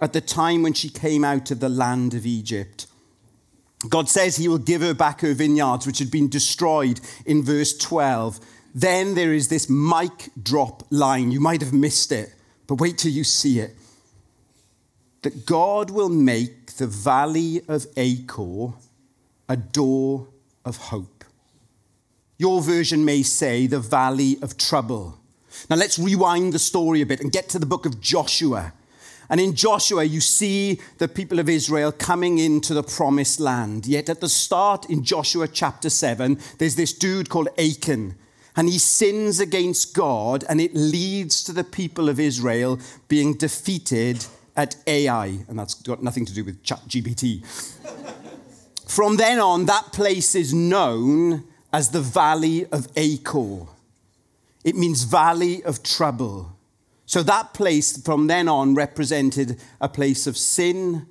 at 0.01 0.13
the 0.13 0.21
time 0.21 0.63
when 0.63 0.73
she 0.73 0.89
came 0.89 1.23
out 1.23 1.51
of 1.51 1.59
the 1.59 1.69
land 1.69 2.15
of 2.15 2.25
Egypt. 2.25 2.87
God 3.87 4.09
says 4.09 4.37
he 4.37 4.47
will 4.47 4.57
give 4.57 4.81
her 4.81 4.95
back 4.95 5.21
her 5.21 5.35
vineyards, 5.35 5.85
which 5.85 5.99
had 5.99 6.09
been 6.09 6.29
destroyed 6.29 6.99
in 7.27 7.43
verse 7.43 7.77
12. 7.77 8.39
Then 8.73 9.13
there 9.13 9.33
is 9.33 9.49
this 9.49 9.69
mic 9.69 10.31
drop 10.41 10.81
line. 10.89 11.29
You 11.29 11.39
might 11.39 11.61
have 11.61 11.73
missed 11.73 12.11
it. 12.11 12.33
But 12.65 12.81
wait 12.81 12.97
till 12.97 13.11
you 13.11 13.23
see 13.23 13.59
it. 13.59 13.75
That 15.21 15.45
God 15.45 15.91
will 15.91 16.09
make 16.09 16.71
the 16.77 16.87
valley 16.87 17.61
of 17.67 17.85
Achor 17.95 18.73
a 19.47 19.57
door 19.57 20.27
of 20.65 20.77
hope. 20.77 21.23
Your 22.39 22.61
version 22.61 23.05
may 23.05 23.21
say 23.21 23.67
the 23.67 23.79
valley 23.79 24.39
of 24.41 24.57
trouble. 24.57 25.16
Now 25.69 25.75
let's 25.75 25.99
rewind 25.99 26.53
the 26.53 26.59
story 26.59 27.01
a 27.01 27.05
bit 27.05 27.21
and 27.21 27.31
get 27.31 27.49
to 27.49 27.59
the 27.59 27.65
book 27.65 27.85
of 27.85 28.01
Joshua. 28.01 28.73
And 29.29 29.41
in 29.41 29.55
Joshua, 29.55 30.03
you 30.03 30.21
see 30.21 30.79
the 30.99 31.07
people 31.07 31.39
of 31.39 31.49
Israel 31.49 31.91
coming 31.91 32.37
into 32.37 32.73
the 32.73 32.83
promised 32.83 33.39
land. 33.39 33.85
Yet 33.85 34.09
at 34.09 34.21
the 34.21 34.29
start 34.29 34.89
in 34.89 35.03
Joshua 35.03 35.47
chapter 35.47 35.89
7, 35.89 36.39
there's 36.59 36.75
this 36.75 36.93
dude 36.93 37.29
called 37.29 37.49
Achan. 37.57 38.15
And 38.55 38.69
he 38.69 38.79
sins 38.79 39.39
against 39.39 39.93
God, 39.93 40.43
and 40.49 40.59
it 40.59 40.73
leads 40.73 41.43
to 41.43 41.53
the 41.53 41.63
people 41.63 42.09
of 42.09 42.19
Israel 42.19 42.79
being 43.07 43.35
defeated 43.35 44.25
at 44.55 44.77
Ai. 44.87 45.39
And 45.47 45.59
that's 45.59 45.75
got 45.75 46.01
nothing 46.01 46.25
to 46.25 46.33
do 46.33 46.43
with 46.43 46.63
ChatGPT. 46.63 47.45
From 48.87 49.17
then 49.17 49.39
on, 49.39 49.65
that 49.65 49.91
place 49.91 50.33
is 50.33 50.53
known 50.53 51.43
as 51.71 51.89
the 51.89 52.01
Valley 52.01 52.65
of 52.67 52.87
Achor. 52.95 53.67
It 54.67 54.75
means 54.75 55.03
Valley 55.03 55.63
of 55.63 55.81
Trouble. 55.81 56.57
So 57.05 57.24
that 57.24 57.53
place 57.53 57.95
from 58.01 58.27
then 58.27 58.50
on 58.50 58.75
represented 58.75 59.62
a 59.79 59.88
place 59.88 60.27
of 60.27 60.36
sin, 60.36 61.07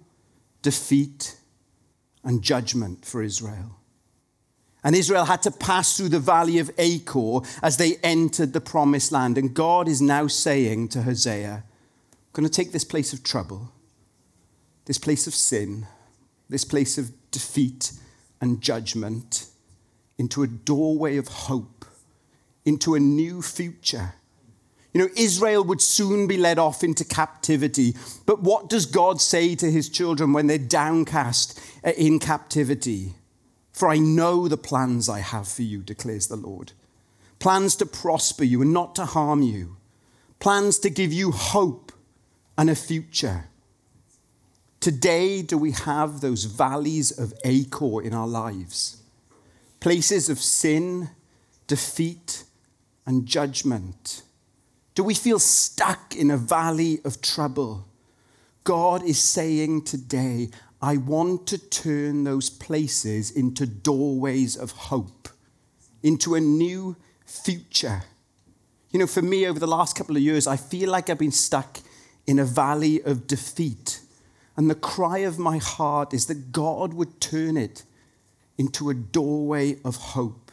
defeat, 0.61 1.37
and 2.23 2.43
judgment 2.43 3.07
for 3.07 3.23
Israel. 3.23 3.79
And 4.85 4.95
Israel 4.95 5.25
had 5.25 5.41
to 5.41 5.51
pass 5.51 5.97
through 5.97 6.11
the 6.11 6.21
valley 6.21 6.59
of 6.59 6.71
Achor 6.77 7.41
as 7.63 7.79
they 7.79 7.97
entered 8.03 8.53
the 8.53 8.61
promised 8.61 9.11
land. 9.11 9.39
And 9.39 9.55
God 9.55 9.89
is 9.89 10.03
now 10.03 10.27
saying 10.27 10.89
to 10.89 11.05
Hosea, 11.05 11.65
I'm 11.65 12.33
going 12.35 12.47
to 12.47 12.53
take 12.53 12.73
this 12.73 12.85
place 12.85 13.15
of 13.15 13.23
trouble, 13.23 13.73
this 14.85 14.99
place 14.99 15.27
of 15.27 15.35
sin, 15.35 15.87
this 16.51 16.67
place 16.67 16.99
of 16.99 17.11
defeat 17.31 17.93
and 18.39 18.61
judgment 18.61 19.47
into 20.19 20.43
a 20.43 20.47
doorway 20.47 21.17
of 21.17 21.29
hope, 21.29 21.76
into 22.67 22.95
a 22.95 23.01
new 23.01 23.41
future 23.41 24.13
you 24.97 25.03
know, 25.03 25.11
Israel 25.15 25.63
would 25.63 25.83
soon 25.83 26.27
be 26.27 26.39
led 26.39 26.59
off 26.59 26.83
into 26.83 27.05
captivity. 27.05 27.95
But 28.25 28.41
what 28.41 28.71
does 28.71 28.87
God 28.87 29.21
say 29.21 29.55
to 29.55 29.71
his 29.71 29.91
children 29.91 30.33
when 30.33 30.47
they're 30.47 30.57
downcast 30.57 31.61
uh, 31.85 31.91
in 31.99 32.19
captivity? 32.19 33.13
For 33.75 33.91
I 33.91 33.99
know 33.99 34.49
the 34.49 34.57
plans 34.57 35.11
I 35.11 35.19
have 35.19 35.49
for 35.49 35.61
you, 35.61 35.83
declares 35.83 36.29
the 36.29 36.37
Lord. 36.37 36.73
Plans 37.41 37.77
to 37.77 37.85
prosper 37.85 38.45
you 38.45 38.63
and 38.63 38.73
not 38.73 38.95
to 38.95 39.05
harm 39.05 39.43
you. 39.43 39.77
Plans 40.39 40.79
to 40.79 40.89
give 40.89 41.13
you 41.13 41.31
hope 41.31 41.93
and 42.57 42.71
a 42.71 42.75
future. 42.75 43.51
Today, 44.81 45.43
do 45.43 45.59
we 45.59 45.73
have 45.73 46.23
those 46.23 46.45
valleys 46.45 47.11
of 47.11 47.35
Achor 47.45 48.01
in 48.01 48.15
our 48.15 48.27
lives? 48.27 49.03
Places 49.81 50.31
of 50.31 50.39
sin, 50.39 51.11
defeat, 51.67 52.45
and 53.07 53.27
judgment 53.27 54.23
do 54.97 55.05
we 55.05 55.15
feel 55.15 55.39
stuck 55.39 56.17
in 56.17 56.31
a 56.31 56.39
valley 56.39 57.01
of 57.05 57.21
trouble? 57.21 57.87
God 58.65 59.05
is 59.05 59.23
saying 59.23 59.83
today, 59.83 60.49
I 60.81 60.97
want 60.97 61.47
to 61.49 61.59
turn 61.59 62.25
those 62.25 62.49
places 62.49 63.31
into 63.31 63.67
doorways 63.67 64.57
of 64.57 64.71
hope, 64.71 65.29
into 66.03 66.35
a 66.35 66.41
new 66.41 66.97
future. 67.27 68.05
You 68.91 68.99
know, 68.99 69.07
for 69.07 69.21
me, 69.21 69.47
over 69.47 69.59
the 69.59 69.67
last 69.67 69.97
couple 69.97 70.17
of 70.17 70.23
years, 70.23 70.47
I 70.47 70.57
feel 70.57 70.91
like 70.91 71.11
I've 71.11 71.19
been 71.19 71.31
stuck 71.31 71.81
in 72.27 72.39
a 72.39 72.45
valley 72.47 73.03
of 73.03 73.27
defeat. 73.27 74.01
And 74.57 74.71
the 74.71 74.75
cry 74.75 75.19
of 75.19 75.39
my 75.39 75.59
heart 75.59 76.15
is 76.15 76.25
that 76.27 76.53
God 76.53 76.95
would 76.95 77.21
turn 77.21 77.59
it 77.59 77.83
into 78.57 78.89
a 78.89 78.95
doorway 78.95 79.77
of 79.85 79.97
hope. 79.97 80.51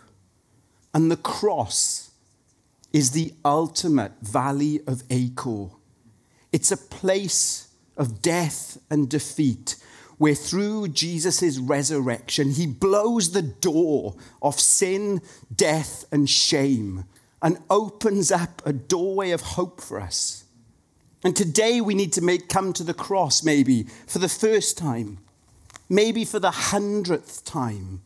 And 0.94 1.10
the 1.10 1.16
cross 1.16 2.03
is 2.94 3.12
the 3.12 3.34
ultimate 3.44 4.14
valley 4.22 4.80
of 4.88 5.04
Achor. 5.10 5.70
It's 6.52 6.72
a 6.72 6.78
place 6.78 7.68
of 7.98 8.22
death 8.22 8.78
and 8.90 9.10
defeat 9.10 9.76
where 10.20 10.36
through 10.36 10.88
Jesus' 10.90 11.58
resurrection, 11.58 12.52
he 12.52 12.68
blows 12.68 13.32
the 13.32 13.42
door 13.42 14.16
of 14.42 14.60
sin, 14.60 15.22
death, 15.54 16.06
and 16.12 16.30
shame 16.30 17.06
and 17.42 17.58
opens 17.70 18.32
up 18.32 18.62
a 18.66 18.72
doorway 18.72 19.32
of 19.32 19.42
hope 19.42 19.82
for 19.82 20.00
us. 20.00 20.46
And 21.24 21.36
today 21.36 21.82
we 21.82 21.96
need 21.96 22.14
to 22.14 22.22
make 22.22 22.48
come 22.48 22.74
to 22.74 22.84
the 22.84 22.94
cross, 22.94 23.44
maybe 23.44 23.84
for 24.08 24.20
the 24.20 24.30
first 24.30 24.78
time, 24.78 25.18
maybe 25.90 26.24
for 26.26 26.40
the 26.40 26.52
hundredth 26.52 27.44
time, 27.44 28.02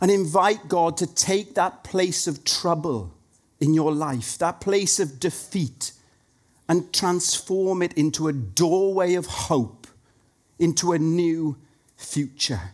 and 0.00 0.10
invite 0.10 0.68
God 0.68 0.96
to 0.98 1.06
take 1.06 1.54
that 1.54 1.84
place 1.84 2.26
of 2.26 2.44
trouble 2.44 3.14
in 3.60 3.74
your 3.74 3.92
life, 3.92 4.38
that 4.38 4.60
place 4.60 5.00
of 5.00 5.20
defeat, 5.20 5.92
and 6.68 6.92
transform 6.92 7.82
it 7.82 7.92
into 7.94 8.28
a 8.28 8.32
doorway 8.32 9.14
of 9.14 9.26
hope, 9.26 9.86
into 10.58 10.92
a 10.92 10.98
new 10.98 11.56
future. 11.96 12.72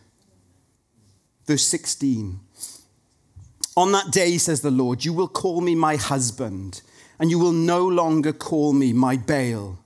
Verse 1.47 1.67
16 1.67 2.41
On 3.77 3.93
that 3.93 4.11
day, 4.11 4.39
says 4.39 4.61
the 4.61 4.71
Lord, 4.71 5.05
you 5.05 5.13
will 5.13 5.29
call 5.29 5.61
me 5.61 5.75
my 5.75 5.97
husband, 5.97 6.83
and 7.19 7.31
you 7.31 7.39
will 7.39 7.53
no 7.53 7.87
longer 7.87 8.33
call 8.33 8.73
me 8.73 8.93
my 8.93 9.17
Baal. 9.17 9.79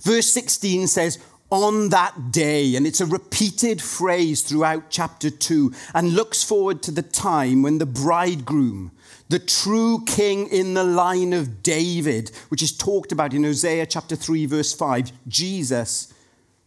Verse 0.00 0.32
16 0.32 0.86
says, 0.86 1.18
on 1.50 1.90
that 1.90 2.32
day, 2.32 2.74
and 2.74 2.86
it's 2.86 3.00
a 3.00 3.06
repeated 3.06 3.80
phrase 3.80 4.42
throughout 4.42 4.90
chapter 4.90 5.30
2, 5.30 5.72
and 5.94 6.14
looks 6.14 6.42
forward 6.42 6.82
to 6.82 6.90
the 6.90 7.02
time 7.02 7.62
when 7.62 7.78
the 7.78 7.86
bridegroom 7.86 8.90
the 9.28 9.38
true 9.38 10.04
king 10.06 10.48
in 10.48 10.74
the 10.74 10.84
line 10.84 11.32
of 11.32 11.62
David, 11.62 12.30
which 12.48 12.62
is 12.62 12.76
talked 12.76 13.12
about 13.12 13.34
in 13.34 13.44
Hosea 13.44 13.86
chapter 13.86 14.14
3, 14.14 14.46
verse 14.46 14.72
5, 14.72 15.10
Jesus 15.28 16.12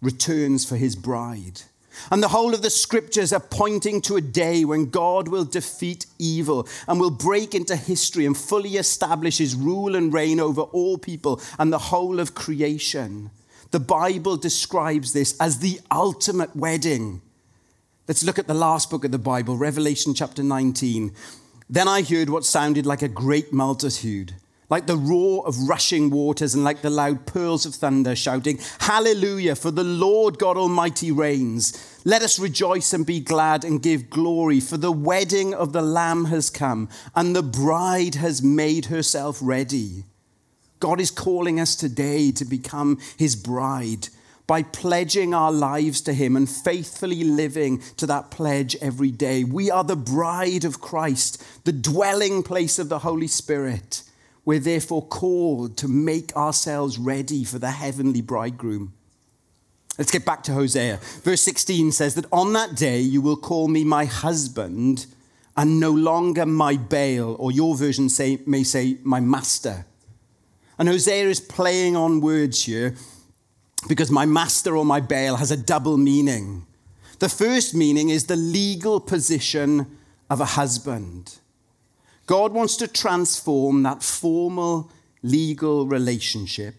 returns 0.02 0.66
for 0.66 0.76
his 0.76 0.96
bride. 0.96 1.62
And 2.12 2.24
the 2.24 2.30
whole 2.30 2.54
of 2.54 2.62
the 2.62 2.70
scriptures 2.70 3.34
are 3.34 3.40
pointing 3.40 4.02
to 4.04 4.16
a 4.16 4.22
day 4.22 4.64
when 4.64 4.90
God 4.90 5.28
will 5.28 5.46
defeat 5.46 6.06
evil 6.18 6.68
and 6.88 7.00
will 7.00 7.12
break 7.12 7.54
into 7.54 7.76
history 7.76 8.26
and 8.26 8.38
fully 8.38 8.78
establish 8.78 9.38
his 9.38 9.56
rule 9.56 9.96
and 9.96 10.14
reign 10.14 10.40
over 10.40 10.62
all 10.62 10.98
people 10.98 11.42
and 11.58 11.74
the 11.74 11.78
whole 11.78 12.20
of 12.20 12.36
creation. 12.36 13.32
The 13.72 13.80
Bible 13.80 14.38
describes 14.38 15.14
this 15.14 15.36
as 15.40 15.60
the 15.60 15.80
ultimate 15.92 16.56
wedding. 16.56 17.22
Let's 18.08 18.24
look 18.24 18.40
at 18.40 18.48
the 18.48 18.54
last 18.54 18.90
book 18.90 19.06
of 19.06 19.12
the 19.12 19.20
Bible, 19.20 19.58
Revelation 19.58 20.14
chapter 20.14 20.42
19. 20.42 21.14
Then 21.70 21.88
I 21.88 22.02
heard 22.02 22.32
what 22.32 22.46
sounded 22.46 22.88
like 22.88 23.04
a 23.04 23.08
great 23.08 23.54
multitude, 23.54 24.34
like 24.70 24.88
the 24.88 24.98
roar 24.98 25.46
of 25.46 25.70
rushing 25.70 26.10
waters 26.10 26.56
and 26.56 26.64
like 26.64 26.82
the 26.82 26.90
loud 26.90 27.32
peals 27.32 27.64
of 27.64 27.76
thunder, 27.76 28.16
shouting, 28.16 28.60
Hallelujah, 28.80 29.56
for 29.56 29.70
the 29.70 29.84
Lord 29.84 30.40
God 30.40 30.58
Almighty 30.58 31.12
reigns. 31.12 32.02
Let 32.04 32.24
us 32.24 32.40
rejoice 32.40 32.92
and 32.92 33.06
be 33.06 33.20
glad 33.20 33.64
and 33.64 33.84
give 33.84 34.10
glory, 34.10 34.60
for 34.60 34.78
the 34.78 34.92
wedding 34.92 35.54
of 35.54 35.72
the 35.72 35.84
Lamb 35.84 36.26
has 36.26 36.50
come, 36.50 36.90
and 37.16 37.36
the 37.36 37.44
bride 37.44 38.16
has 38.16 38.42
made 38.42 38.86
herself 38.86 39.38
ready. 39.40 40.06
God 40.80 41.00
is 41.00 41.12
calling 41.12 41.60
us 41.60 41.76
today 41.76 42.32
to 42.32 42.46
become 42.46 42.98
his 43.16 43.36
bride 43.36 44.10
by 44.50 44.64
pledging 44.64 45.32
our 45.32 45.52
lives 45.52 46.02
to 46.02 46.12
Him 46.12 46.36
and 46.36 46.50
faithfully 46.50 47.24
living 47.24 47.84
to 47.98 48.08
that 48.08 48.32
pledge 48.32 48.76
every 48.78 49.12
day. 49.12 49.44
We 49.44 49.70
are 49.70 49.84
the 49.84 49.96
bride 49.96 50.66
of 50.66 50.82
Christ, 50.82 51.44
the 51.66 51.72
dwelling 51.72 52.42
place 52.42 52.80
of 52.80 52.90
the 52.90 52.98
Holy 52.98 53.28
Spirit. 53.28 54.02
We're 54.46 54.60
therefore 54.60 55.06
called 55.06 55.78
to 55.78 55.88
make 55.88 56.36
ourselves 56.36 56.98
ready 56.98 57.44
for 57.44 57.60
the 57.60 57.70
heavenly 57.70 58.22
bridegroom. 58.22 58.94
Let's 60.00 60.10
get 60.10 60.26
back 60.26 60.42
to 60.46 60.54
Hosea. 60.54 60.98
Verse 61.22 61.44
16 61.44 61.92
says 61.92 62.16
that 62.16 62.26
on 62.32 62.54
that 62.54 62.76
day 62.76 63.02
you 63.02 63.22
will 63.22 63.38
call 63.38 63.68
me 63.68 63.84
my 63.84 64.06
husband 64.06 65.06
and 65.56 65.80
no 65.80 65.92
longer 65.92 66.48
my 66.48 66.76
Baal, 66.76 67.36
or 67.38 67.52
your 67.52 67.76
version 67.76 68.10
say, 68.10 68.40
may 68.48 68.64
say 68.64 68.98
my 69.04 69.20
master. 69.20 69.86
And 70.80 70.90
Hosea 70.90 71.28
is 71.28 71.40
playing 71.40 71.96
on 71.96 72.20
words 72.20 72.64
here 72.64 72.96
because 73.88 74.12
my 74.12 74.26
master 74.26 74.76
or 74.76 74.86
my 74.86 75.00
Baal 75.00 75.38
has 75.38 75.52
a 75.52 75.58
double 75.58 75.98
meaning. 75.98 76.66
The 77.20 77.30
first 77.30 77.76
meaning 77.76 78.10
is 78.10 78.26
the 78.26 78.36
legal 78.36 79.00
position 79.00 79.98
of 80.30 80.42
a 80.42 80.46
husband. 80.46 81.38
God 82.26 82.54
wants 82.54 82.76
to 82.78 82.88
transform 82.88 83.84
that 83.84 84.04
formal 84.04 84.92
legal 85.24 85.88
relationship 85.88 86.76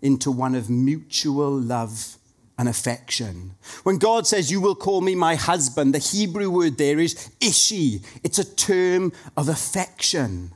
into 0.00 0.30
one 0.30 0.54
of 0.54 0.70
mutual 0.70 1.50
love 1.50 2.16
and 2.56 2.68
affection. 2.68 3.54
When 3.82 3.98
God 3.98 4.26
says, 4.26 4.50
You 4.50 4.60
will 4.60 4.74
call 4.74 5.00
me 5.00 5.14
my 5.14 5.34
husband, 5.34 5.94
the 5.94 5.98
Hebrew 5.98 6.50
word 6.50 6.78
there 6.78 7.00
is 7.00 7.30
ishi. 7.40 8.02
It's 8.22 8.38
a 8.38 8.54
term 8.54 9.12
of 9.36 9.48
affection. 9.48 10.52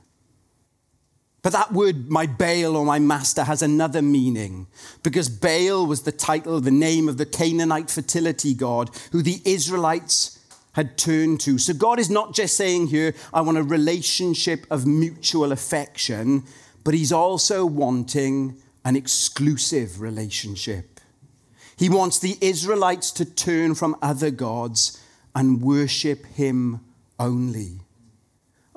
But 1.42 1.52
that 1.52 1.72
word, 1.72 2.10
my 2.10 2.26
Baal 2.26 2.76
or 2.76 2.84
my 2.84 2.98
master, 2.98 3.44
has 3.44 3.62
another 3.62 4.02
meaning 4.02 4.66
because 5.02 5.28
Baal 5.28 5.86
was 5.86 6.02
the 6.02 6.12
title, 6.12 6.60
the 6.60 6.70
name 6.70 7.08
of 7.08 7.16
the 7.16 7.26
Canaanite 7.26 7.90
fertility 7.90 8.54
god 8.54 8.90
who 9.12 9.22
the 9.22 9.40
Israelites 9.44 10.38
had 10.72 10.98
turned 10.98 11.40
to. 11.40 11.58
So 11.58 11.74
God 11.74 11.98
is 11.98 12.10
not 12.10 12.34
just 12.34 12.56
saying 12.56 12.88
here, 12.88 13.14
I 13.32 13.40
want 13.40 13.58
a 13.58 13.62
relationship 13.62 14.66
of 14.70 14.86
mutual 14.86 15.52
affection, 15.52 16.44
but 16.84 16.94
He's 16.94 17.12
also 17.12 17.64
wanting 17.64 18.60
an 18.84 18.96
exclusive 18.96 20.00
relationship. 20.00 21.00
He 21.76 21.88
wants 21.88 22.18
the 22.18 22.36
Israelites 22.40 23.12
to 23.12 23.24
turn 23.24 23.74
from 23.74 23.96
other 24.02 24.30
gods 24.30 25.00
and 25.34 25.62
worship 25.62 26.26
Him 26.26 26.80
only. 27.18 27.80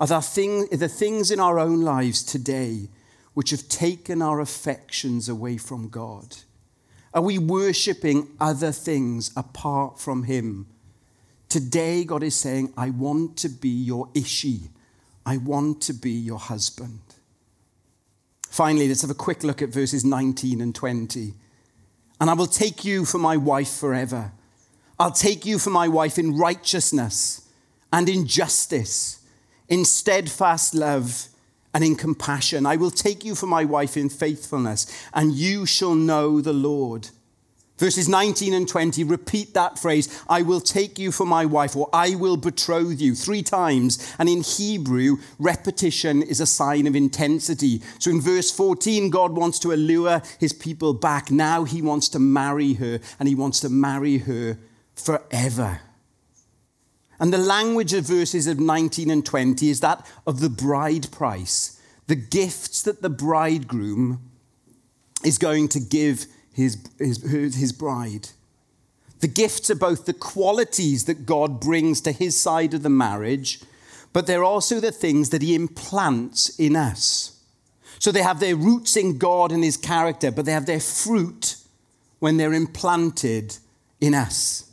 Are 0.01 0.07
there, 0.07 0.19
thing, 0.19 0.65
there 0.71 0.87
things 0.87 1.29
in 1.29 1.39
our 1.39 1.59
own 1.59 1.81
lives 1.81 2.23
today 2.23 2.89
which 3.35 3.51
have 3.51 3.69
taken 3.69 4.19
our 4.19 4.39
affections 4.39 5.29
away 5.29 5.57
from 5.57 5.89
God? 5.89 6.37
Are 7.13 7.21
we 7.21 7.37
worshipping 7.37 8.27
other 8.39 8.71
things 8.71 9.31
apart 9.37 9.99
from 9.99 10.23
Him? 10.23 10.65
Today, 11.49 12.03
God 12.03 12.23
is 12.23 12.33
saying, 12.33 12.73
I 12.75 12.89
want 12.89 13.37
to 13.37 13.49
be 13.49 13.69
your 13.69 14.09
Ishi. 14.15 14.71
I 15.23 15.37
want 15.37 15.81
to 15.83 15.93
be 15.93 16.09
your 16.09 16.39
husband. 16.39 17.01
Finally, 18.49 18.87
let's 18.87 19.01
have 19.03 19.11
a 19.11 19.13
quick 19.13 19.43
look 19.43 19.61
at 19.61 19.69
verses 19.69 20.03
19 20.03 20.61
and 20.61 20.73
20. 20.73 21.35
And 22.19 22.27
I 22.27 22.33
will 22.33 22.47
take 22.47 22.83
you 22.83 23.05
for 23.05 23.19
my 23.19 23.37
wife 23.37 23.71
forever. 23.71 24.31
I'll 24.99 25.11
take 25.11 25.45
you 25.45 25.59
for 25.59 25.69
my 25.69 25.87
wife 25.87 26.17
in 26.17 26.37
righteousness 26.37 27.47
and 27.93 28.09
in 28.09 28.25
justice 28.25 29.20
in 29.71 29.85
steadfast 29.85 30.75
love 30.75 31.29
and 31.73 31.83
in 31.83 31.95
compassion. 31.95 32.65
I 32.65 32.75
will 32.75 32.91
take 32.91 33.23
you 33.23 33.33
for 33.33 33.47
my 33.47 33.63
wife 33.63 33.95
in 33.95 34.09
faithfulness, 34.09 34.85
and 35.13 35.33
you 35.33 35.65
shall 35.65 35.95
know 35.95 36.41
the 36.41 36.53
Lord. 36.53 37.09
Verses 37.77 38.07
19 38.07 38.53
and 38.53 38.67
20 38.67 39.03
repeat 39.05 39.55
that 39.55 39.79
phrase, 39.79 40.21
I 40.29 40.43
will 40.43 40.59
take 40.59 40.99
you 40.99 41.11
for 41.11 41.25
my 41.25 41.45
wife, 41.45 41.75
or 41.75 41.89
I 41.93 42.15
will 42.15 42.37
betroth 42.37 42.99
you, 42.99 43.15
three 43.15 43.41
times. 43.41 44.13
And 44.19 44.29
in 44.29 44.41
Hebrew, 44.41 45.17
repetition 45.39 46.21
is 46.21 46.41
a 46.41 46.45
sign 46.45 46.85
of 46.85 46.95
intensity. 46.95 47.81
So 47.97 48.11
in 48.11 48.21
verse 48.21 48.51
14, 48.51 49.09
God 49.09 49.31
wants 49.31 49.57
to 49.59 49.71
allure 49.71 50.21
his 50.37 50.53
people 50.53 50.93
back. 50.93 51.31
Now 51.31 51.63
he 51.63 51.81
wants 51.81 52.09
to 52.09 52.19
marry 52.19 52.73
her, 52.73 52.99
and 53.19 53.27
he 53.27 53.35
wants 53.35 53.61
to 53.61 53.69
marry 53.69 54.17
her 54.19 54.59
forever. 54.93 55.79
And 57.21 57.31
the 57.31 57.37
language 57.37 57.93
of 57.93 58.05
verses 58.05 58.47
of 58.47 58.59
19 58.59 59.11
and 59.11 59.23
20 59.23 59.69
is 59.69 59.79
that 59.81 60.05
of 60.25 60.39
the 60.39 60.49
bride 60.49 61.11
price, 61.11 61.79
the 62.07 62.15
gifts 62.15 62.81
that 62.81 63.03
the 63.03 63.11
bridegroom 63.11 64.31
is 65.23 65.37
going 65.37 65.67
to 65.69 65.79
give 65.79 66.25
his, 66.51 66.83
his, 66.97 67.23
his 67.55 67.71
bride. 67.71 68.29
The 69.19 69.27
gifts 69.27 69.69
are 69.69 69.75
both 69.75 70.05
the 70.05 70.13
qualities 70.13 71.05
that 71.05 71.27
God 71.27 71.59
brings 71.59 72.01
to 72.01 72.11
his 72.11 72.39
side 72.39 72.73
of 72.73 72.81
the 72.81 72.89
marriage, 72.89 73.61
but 74.13 74.25
they're 74.25 74.43
also 74.43 74.79
the 74.79 74.91
things 74.91 75.29
that 75.29 75.43
he 75.43 75.53
implants 75.53 76.49
in 76.57 76.75
us. 76.75 77.39
So 77.99 78.11
they 78.11 78.23
have 78.23 78.39
their 78.39 78.55
roots 78.55 78.97
in 78.97 79.19
God 79.19 79.51
and 79.51 79.63
his 79.63 79.77
character, 79.77 80.31
but 80.31 80.45
they 80.45 80.53
have 80.53 80.65
their 80.65 80.79
fruit 80.79 81.57
when 82.17 82.37
they're 82.37 82.51
implanted 82.51 83.57
in 83.99 84.15
us. 84.15 84.70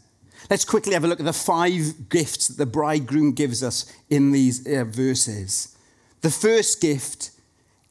Let's 0.50 0.64
quickly 0.64 0.95
have 0.95 1.05
a 1.05 1.09
look 1.09 1.21
at 1.21 1.26
the 1.26 1.33
five 1.33 2.09
gifts 2.09 2.49
that 2.49 2.57
the 2.57 2.67
bridegroom 2.67 3.33
gives 3.33 3.62
us 3.62 3.93
in 4.09 4.33
these 4.33 4.67
uh, 4.67 4.85
verses. 4.85 5.76
The 6.23 6.31
first 6.31 6.81
gift 6.81 7.31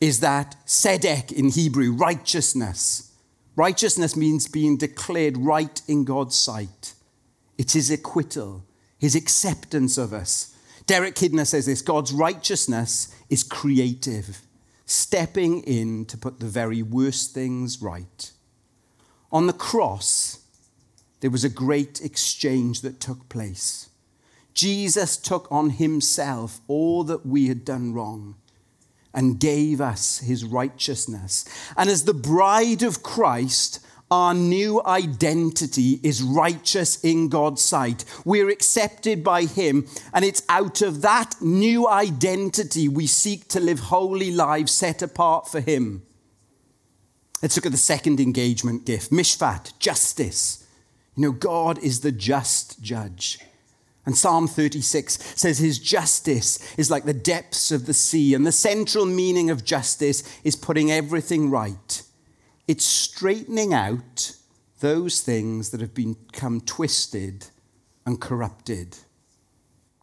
is 0.02 0.20
that 0.22 0.56
Sedek 0.66 1.32
in 1.32 1.50
Hebrew, 1.50 1.92
righteousness. 1.92 3.12
Righteousness 3.56 4.16
means 4.16 4.48
being 4.48 4.78
declared 4.78 5.38
right 5.38 5.82
in 5.88 6.04
God's 6.04 6.36
sight. 6.36 6.94
It's 7.58 7.74
his 7.74 7.92
acquittal, 7.92 8.66
his 8.98 9.16
acceptance 9.16 9.98
of 9.98 10.14
us. 10.14 10.56
Derek 10.86 11.16
Kidner 11.16 11.46
says 11.46 11.66
this 11.66 11.82
God's 11.82 12.12
righteousness 12.12 13.14
is 13.30 13.44
creative, 13.44 14.42
stepping 14.86 15.62
in 15.64 16.06
to 16.06 16.18
put 16.18 16.40
the 16.40 16.48
very 16.48 16.82
worst 16.82 17.34
things 17.34 17.82
right. 17.82 18.32
On 19.32 19.48
the 19.48 19.54
cross, 19.54 20.37
there 21.20 21.32
was 21.32 21.44
a 21.44 21.50
great 21.50 22.02
exchange 22.02 22.82
that 22.82 23.00
took 23.00 23.28
place. 23.30 23.90
Jesus 24.54 25.18
took 25.18 25.52
on 25.52 25.72
himself 25.72 26.62
all 26.68 27.04
that 27.04 27.26
we 27.26 27.48
had 27.48 27.64
done 27.64 27.94
wrong 27.94 28.36
and 29.14 29.40
gave 29.40 29.82
us 29.82 30.20
his 30.20 30.44
righteousness. 30.44 31.46
And 31.76 31.90
as 31.90 32.06
the 32.06 32.14
bride 32.14 32.84
of 32.84 33.04
Christ, 33.04 33.80
our 34.10 34.34
new 34.34 34.82
identity 34.86 36.00
is 36.02 36.24
righteous 36.24 37.04
in 37.04 37.28
God's 37.28 37.62
sight. 37.62 38.06
We're 38.24 38.50
accepted 38.50 39.24
by 39.24 39.44
Him, 39.44 39.86
and 40.14 40.24
it's 40.24 40.44
out 40.48 40.82
of 40.82 41.02
that 41.02 41.36
new 41.42 41.90
identity 41.90 42.88
we 42.88 43.06
seek 43.06 43.50
to 43.50 43.60
live 43.60 43.80
holy 43.80 44.32
lives 44.32 44.72
set 44.72 45.02
apart 45.02 45.50
for 45.50 45.60
Him. 45.60 46.04
Let's 47.42 47.58
look 47.58 47.66
at 47.66 47.74
the 47.74 47.78
second 47.78 48.20
engagement 48.20 48.86
gift 48.86 49.12
Mishpat, 49.12 49.78
justice. 49.78 50.64
You 51.18 51.24
know, 51.24 51.32
God 51.32 51.80
is 51.80 52.02
the 52.02 52.12
just 52.12 52.82
judge. 52.82 53.40
And 54.06 54.16
Psalm 54.16 54.48
36 54.48 55.20
says 55.36 55.58
his 55.58 55.80
justice 55.80 56.60
is 56.78 56.90
like 56.90 57.04
the 57.04 57.14
depths 57.14 57.72
of 57.74 57.88
the 57.88 57.94
sea. 57.94 58.34
And 58.34 58.48
the 58.48 58.54
central 58.54 59.06
meaning 59.06 59.50
of 59.50 59.66
justice 59.66 60.24
is 60.46 60.56
putting 60.56 60.92
everything 60.92 61.50
right. 61.50 62.02
It's 62.68 62.86
straightening 62.86 63.74
out 63.74 64.38
those 64.80 65.22
things 65.22 65.72
that 65.72 65.82
have 65.82 65.94
become 65.94 66.62
twisted 66.62 67.48
and 68.06 68.22
corrupted. 68.22 68.96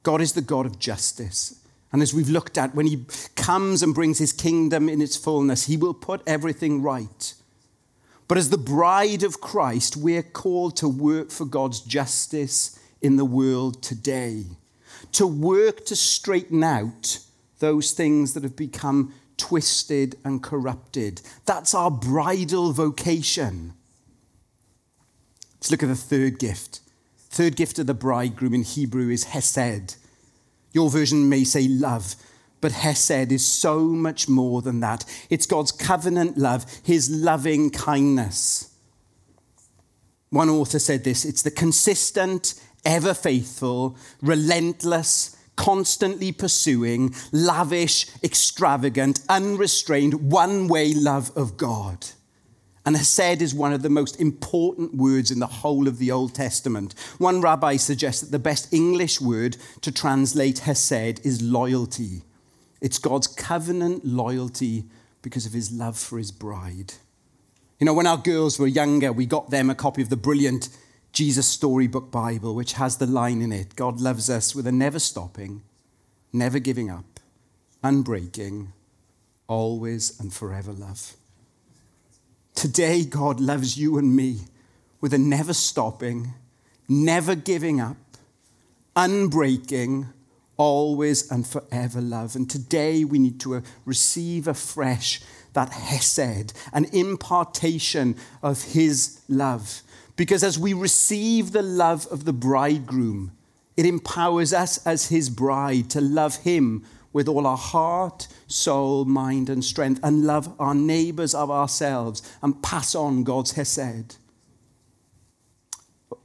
God 0.03 0.21
is 0.21 0.33
the 0.33 0.43
God 0.43 0.67
of 0.67 0.79
justice. 0.79 1.61
And 1.93 2.03
as 2.03 2.13
we've 2.13 2.29
looked 2.29 2.59
at, 2.59 2.75
when 2.75 2.87
he 2.87 3.07
comes 3.37 3.83
and 3.83 3.95
brings 3.95 4.19
his 4.19 4.33
kingdom 4.33 4.89
in 4.89 5.01
its 5.01 5.17
fullness, 5.17 5.67
he 5.67 5.77
will 5.77 5.95
put 5.95 6.23
everything 6.27 6.83
right. 6.83 7.35
But 8.27 8.39
as 8.39 8.51
the 8.51 8.59
bride 8.59 9.23
of 9.23 9.41
Christ, 9.41 9.97
we're 9.97 10.23
called 10.23 10.77
to 10.79 10.89
work 10.89 11.31
for 11.31 11.45
God's 11.45 11.81
justice 11.81 12.79
in 13.03 13.17
the 13.17 13.25
world 13.25 13.83
today, 13.83 14.45
to 15.13 15.27
work 15.27 15.85
to 15.87 15.97
straighten 15.97 16.65
out 16.65 17.19
those 17.59 17.93
things 17.93 18.35
that 18.35 18.43
have 18.43 18.57
become 18.57 19.15
twisted 19.37 20.17
and 20.25 20.43
corrupted. 20.43 21.21
That's 21.45 21.75
our 21.75 21.91
bridal 21.91 22.73
vocation. 22.73 23.75
Let's 25.57 25.71
look 25.71 25.83
at 25.83 25.89
the 25.89 25.95
third 25.95 26.39
gift. 26.39 26.81
Third 27.31 27.57
gift 27.57 27.79
of 27.79 27.87
the 27.87 27.95
bridegroom 27.95 28.55
in 28.55 28.63
Hebrew 28.63 29.11
is 29.11 29.25
Hesed. 29.25 29.97
Your 30.73 30.89
version 30.89 31.29
may 31.29 31.45
say 31.45 31.69
love. 31.69 32.17
But 32.65 32.73
Hesed 32.73 33.31
is 33.31 33.45
so 33.45 33.81
much 33.81 34.27
more 34.27 34.63
than 34.63 34.81
that. 34.81 35.05
It's 35.29 35.45
God's 35.45 35.71
covenant 35.71 36.39
love, 36.39 36.65
his 36.83 37.11
loving 37.11 37.69
kindness. 37.69 38.75
One 40.31 40.49
author 40.49 40.79
said 40.79 41.05
this 41.05 41.27
it's 41.27 41.43
the 41.43 41.51
consistent, 41.51 42.55
ever 42.83 43.13
faithful, 43.13 43.99
relentless, 44.23 45.37
constantly 45.57 46.33
pursuing, 46.33 47.15
lavish, 47.33 48.07
extravagant, 48.23 49.21
unrestrained, 49.29 50.33
one 50.33 50.67
way 50.67 50.95
love 50.95 51.37
of 51.37 51.59
God. 51.59 52.07
And 52.87 52.97
Hesed 52.97 53.43
is 53.43 53.55
one 53.55 53.75
of 53.75 53.83
the 53.83 53.91
most 53.91 54.19
important 54.19 54.95
words 54.95 55.31
in 55.31 55.39
the 55.39 55.47
whole 55.47 55.87
of 55.87 55.99
the 55.99 56.11
Old 56.11 56.35
Testament. 56.35 56.95
One 57.19 57.43
rabbi 57.43 57.77
suggests 57.77 58.23
that 58.23 58.31
the 58.31 58.39
best 58.39 58.73
English 58.73 59.21
word 59.21 59.59
to 59.83 59.93
translate 59.93 60.61
Hesed 60.61 61.21
is 61.27 61.43
loyalty. 61.43 62.23
It's 62.85 62.99
God's 62.99 63.27
covenant 63.27 64.05
loyalty 64.05 64.85
because 65.23 65.47
of 65.47 65.55
his 65.55 65.73
love 65.73 65.97
for 65.97 66.19
his 66.19 66.31
bride. 66.31 66.93
You 67.79 67.87
know, 67.87 67.95
when 67.95 68.07
our 68.07 68.19
girls 68.19 68.59
were 68.59 68.67
younger, 68.67 69.11
we 69.11 69.25
got 69.25 69.49
them 69.49 69.71
a 69.71 69.75
copy 69.75 70.03
of 70.03 70.11
the 70.11 70.19
brilliant 70.19 70.69
Jesus 71.11 71.47
Storybook 71.47 72.11
Bible, 72.11 72.55
which 72.55 72.75
has 72.75 72.99
the 72.99 73.07
line 73.07 73.41
in 73.41 73.53
it 73.53 73.75
God 73.75 74.03
loves 74.03 74.29
us 74.29 74.55
with 74.55 74.67
a 74.67 74.73
never 74.73 74.99
stopping, 74.99 75.63
never 76.31 76.59
giving 76.59 76.91
up, 76.91 77.21
unbreaking, 77.83 78.73
always 79.47 80.21
and 80.21 80.31
forever 80.31 80.73
love. 80.73 81.15
Today, 82.55 83.07
God 83.07 83.41
loves 83.41 83.79
you 83.79 83.97
and 83.97 84.15
me 84.15 84.41
with 85.01 85.15
a 85.15 85.19
never 85.19 85.55
stopping, 85.55 86.35
never 86.87 87.35
giving 87.35 87.81
up, 87.81 87.97
unbreaking, 88.95 90.13
always 90.57 91.31
and 91.31 91.47
forever 91.47 92.01
love. 92.01 92.37
And 92.37 92.49
today 92.49 93.05
we 93.05 93.19
need 93.19 93.41
to 93.41 93.57
uh, 93.57 93.61
receive 93.85 94.49
afresh 94.49 95.21
that 95.53 95.73
hesed, 95.73 96.53
an 96.73 96.87
impartation 96.93 98.17
of 98.43 98.63
his 98.63 99.21
love. 99.29 99.83
Because 100.17 100.45
as 100.45 100.59
we 100.59 100.73
receive 100.73 101.53
the 101.53 101.63
love 101.63 102.07
of 102.11 102.25
the 102.25 102.33
bridegroom, 102.33 103.33
it 103.77 103.87
empowers 103.87 104.53
us 104.53 104.85
as 104.87 105.09
his 105.09 105.31
bride 105.31 105.91
to 105.91 106.01
love 106.01 106.37
him 106.37 106.85
with 107.13 107.29
all 107.29 107.47
our 107.47 107.57
heart, 107.57 108.27
soul, 108.49 109.05
mind, 109.05 109.49
and 109.49 109.65
strength, 109.65 110.01
and 110.03 110.25
love 110.25 110.53
our 110.59 110.75
neighbors 110.75 111.35
of 111.35 111.51
ourselves, 111.51 112.23
and 112.43 112.61
pass 112.63 112.95
on 112.95 113.23
God's 113.23 113.53
Hesed. 113.53 114.17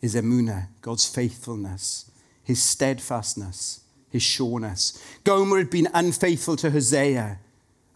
is 0.00 0.14
Emunah, 0.14 0.68
God's 0.80 1.06
faithfulness, 1.06 2.10
his 2.42 2.62
steadfastness, 2.62 3.80
his 4.08 4.22
sureness. 4.22 4.98
Gomer 5.24 5.58
had 5.58 5.70
been 5.70 5.88
unfaithful 5.92 6.56
to 6.56 6.70
Hosea, 6.70 7.38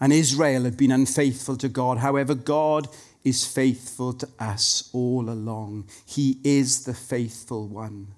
and 0.01 0.13
Israel 0.13 0.65
had 0.65 0.77
been 0.77 0.93
unfaithful 0.93 1.57
to 1.57 1.69
God. 1.69 1.99
However, 1.99 2.35
God 2.35 2.89
is 3.25 3.47
faithful 3.47 4.13
to 4.15 4.29
us 4.39 4.91
all 4.93 5.31
along. 5.31 5.89
He 6.05 6.39
is 6.45 6.85
the 6.85 6.95
faithful 6.95 7.67
one. 7.67 8.09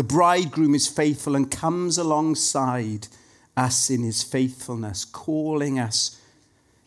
The 0.00 0.04
bridegroom 0.04 0.74
is 0.74 0.88
faithful 0.88 1.36
and 1.36 1.50
comes 1.50 1.98
alongside 1.98 3.08
us 3.54 3.90
in 3.90 4.02
his 4.02 4.22
faithfulness, 4.22 5.04
calling 5.04 5.78
us 5.78 6.18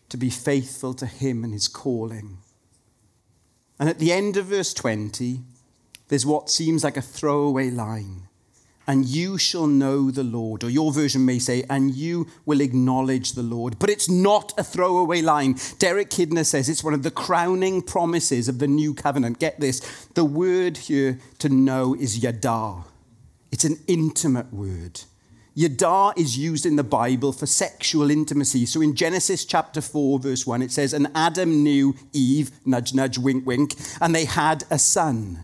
to 0.09 0.17
be 0.17 0.31
faithful 0.31 0.95
to 0.95 1.05
him 1.05 1.43
and 1.43 1.53
his 1.53 1.67
calling. 1.67 2.39
And 3.79 3.87
at 3.87 3.99
the 3.99 4.11
end 4.11 4.35
of 4.35 4.45
verse 4.45 4.73
20, 4.73 5.41
there's 6.07 6.25
what 6.25 6.49
seems 6.49 6.83
like 6.83 6.97
a 6.97 7.03
throwaway 7.03 7.69
line 7.69 8.29
and 8.87 9.05
you 9.05 9.37
shall 9.37 9.67
know 9.67 10.11
the 10.11 10.23
Lord. 10.23 10.63
Or 10.63 10.69
your 10.69 10.91
version 10.91 11.23
may 11.23 11.39
say, 11.39 11.63
and 11.69 11.93
you 11.93 12.27
will 12.45 12.61
acknowledge 12.61 13.33
the 13.33 13.43
Lord. 13.43 13.77
But 13.79 13.89
it's 13.89 14.09
not 14.09 14.53
a 14.57 14.63
throwaway 14.63 15.21
line. 15.21 15.55
Derek 15.79 16.09
Kidner 16.09 16.45
says 16.45 16.67
it's 16.67 16.83
one 16.83 16.93
of 16.93 17.03
the 17.03 17.11
crowning 17.11 17.81
promises 17.81 18.49
of 18.49 18.59
the 18.59 18.67
new 18.67 18.93
covenant. 18.93 19.39
Get 19.39 19.59
this 19.59 19.79
the 20.15 20.25
word 20.25 20.77
here 20.77 21.19
to 21.39 21.49
know 21.49 21.95
is 21.95 22.17
yada, 22.17 22.83
it's 23.53 23.65
an 23.65 23.77
intimate 23.85 24.51
word. 24.51 25.01
Yada 25.53 26.11
is 26.17 26.35
used 26.35 26.65
in 26.65 26.75
the 26.75 26.83
Bible 26.83 27.31
for 27.31 27.45
sexual 27.45 28.09
intimacy. 28.09 28.65
So 28.65 28.81
in 28.81 28.95
Genesis 28.95 29.45
chapter 29.45 29.79
4, 29.79 30.17
verse 30.17 30.47
1, 30.47 30.63
it 30.63 30.71
says, 30.71 30.91
And 30.91 31.11
Adam 31.13 31.61
knew 31.61 31.93
Eve, 32.13 32.49
nudge, 32.65 32.95
nudge, 32.95 33.19
wink, 33.19 33.45
wink, 33.45 33.75
and 34.01 34.15
they 34.15 34.25
had 34.25 34.63
a 34.71 34.79
son. 34.79 35.43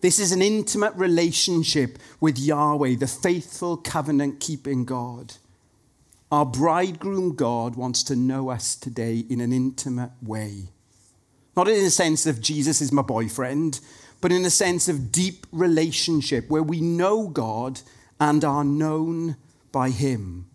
This 0.00 0.18
is 0.18 0.32
an 0.32 0.40
intimate 0.40 0.94
relationship 0.94 1.98
with 2.20 2.38
Yahweh, 2.38 2.96
the 2.96 3.06
faithful 3.06 3.76
covenant 3.76 4.40
keeping 4.40 4.86
God. 4.86 5.34
Our 6.30 6.46
bridegroom 6.46 7.36
God 7.36 7.76
wants 7.76 8.02
to 8.04 8.16
know 8.16 8.48
us 8.48 8.74
today 8.74 9.26
in 9.28 9.42
an 9.42 9.52
intimate 9.52 10.12
way. 10.22 10.70
Not 11.54 11.68
in 11.68 11.84
the 11.84 11.90
sense 11.90 12.26
of 12.26 12.40
Jesus 12.40 12.80
is 12.80 12.92
my 12.92 13.02
boyfriend, 13.02 13.80
but 14.22 14.32
in 14.32 14.46
a 14.46 14.50
sense 14.50 14.88
of 14.88 15.12
deep 15.12 15.46
relationship 15.52 16.48
where 16.48 16.62
we 16.62 16.80
know 16.80 17.28
God 17.28 17.82
and 18.18 18.42
are 18.42 18.64
known 18.64 19.36
by 19.70 19.90
Him. 19.90 20.46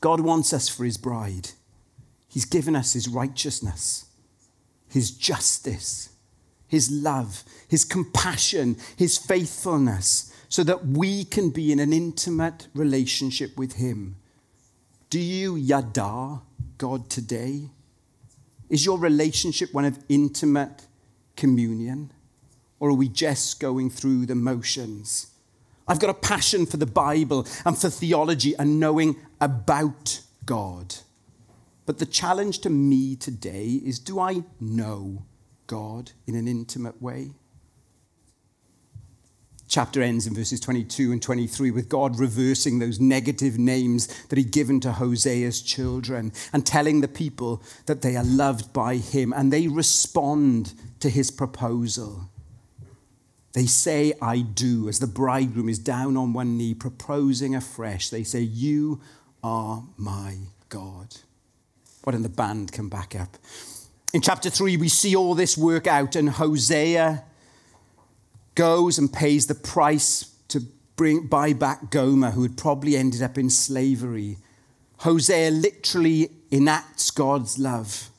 God 0.00 0.20
wants 0.20 0.52
us 0.52 0.68
for 0.68 0.84
His 0.84 0.96
bride. 0.96 1.50
He's 2.28 2.44
given 2.44 2.74
us 2.74 2.94
His 2.94 3.06
righteousness, 3.06 4.06
His 4.88 5.12
justice, 5.12 6.08
his 6.68 6.90
love, 6.90 7.44
his 7.66 7.84
compassion, 7.84 8.76
his 8.96 9.18
faithfulness, 9.18 10.32
so 10.50 10.62
that 10.62 10.86
we 10.86 11.24
can 11.24 11.50
be 11.50 11.72
in 11.72 11.80
an 11.80 11.92
intimate 11.92 12.68
relationship 12.74 13.56
with 13.56 13.74
him. 13.74 14.16
Do 15.10 15.18
you 15.18 15.56
yada 15.56 16.42
God 16.76 17.10
today? 17.10 17.70
Is 18.68 18.84
your 18.84 18.98
relationship 18.98 19.72
one 19.72 19.86
of 19.86 19.98
intimate 20.10 20.86
communion? 21.38 22.12
Or 22.80 22.90
are 22.90 22.94
we 22.94 23.08
just 23.08 23.58
going 23.58 23.88
through 23.88 24.26
the 24.26 24.34
motions? 24.34 25.28
I've 25.88 26.00
got 26.00 26.10
a 26.10 26.14
passion 26.14 26.66
for 26.66 26.76
the 26.76 26.86
Bible 26.86 27.46
and 27.64 27.78
for 27.78 27.88
theology 27.88 28.54
and 28.58 28.78
knowing 28.78 29.16
about 29.40 30.20
God. 30.44 30.96
But 31.86 31.98
the 31.98 32.06
challenge 32.06 32.58
to 32.60 32.70
me 32.70 33.16
today 33.16 33.80
is 33.82 33.98
do 33.98 34.20
I 34.20 34.42
know 34.60 35.24
God 35.66 36.12
in 36.26 36.34
an 36.34 36.46
intimate 36.46 37.00
way. 37.00 37.30
Chapter 39.68 40.02
ends 40.02 40.26
in 40.26 40.34
verses 40.34 40.60
22 40.60 41.12
and 41.12 41.22
23 41.22 41.70
with 41.70 41.90
God 41.90 42.18
reversing 42.18 42.78
those 42.78 43.00
negative 43.00 43.58
names 43.58 44.06
that 44.24 44.38
he'd 44.38 44.50
given 44.50 44.80
to 44.80 44.92
Hosea's 44.92 45.60
children 45.60 46.32
and 46.54 46.64
telling 46.64 47.02
the 47.02 47.08
people 47.08 47.62
that 47.84 48.00
they 48.00 48.16
are 48.16 48.24
loved 48.24 48.72
by 48.72 48.96
him 48.96 49.34
and 49.34 49.52
they 49.52 49.68
respond 49.68 50.72
to 51.00 51.10
his 51.10 51.30
proposal. 51.30 52.28
They 53.52 53.66
say, 53.66 54.12
I 54.20 54.40
do, 54.40 54.88
as 54.88 55.00
the 55.00 55.06
bridegroom 55.06 55.68
is 55.68 55.78
down 55.78 56.16
on 56.16 56.32
one 56.32 56.56
knee, 56.56 56.74
proposing 56.74 57.54
afresh. 57.54 58.10
They 58.10 58.22
say, 58.22 58.40
You 58.40 59.00
are 59.42 59.84
my 59.96 60.36
God. 60.68 61.16
Why 62.04 62.12
don't 62.12 62.22
the 62.22 62.28
band 62.28 62.72
come 62.72 62.88
back 62.88 63.14
up? 63.14 63.36
In 64.14 64.20
chapter 64.20 64.48
3, 64.48 64.76
we 64.76 64.88
see 64.88 65.14
all 65.14 65.34
this 65.34 65.58
work 65.58 65.86
out, 65.86 66.16
and 66.16 66.30
Hosea 66.30 67.24
goes 68.54 68.98
and 68.98 69.12
pays 69.12 69.46
the 69.46 69.54
price 69.54 70.34
to 70.48 70.60
bring, 70.96 71.26
buy 71.26 71.52
back 71.52 71.90
Gomer, 71.90 72.30
who 72.30 72.42
had 72.42 72.56
probably 72.56 72.96
ended 72.96 73.22
up 73.22 73.38
in 73.38 73.50
slavery. 73.50 74.38
Hosea 74.98 75.50
literally 75.50 76.30
enacts 76.50 77.10
God's 77.10 77.58
love. 77.58 78.10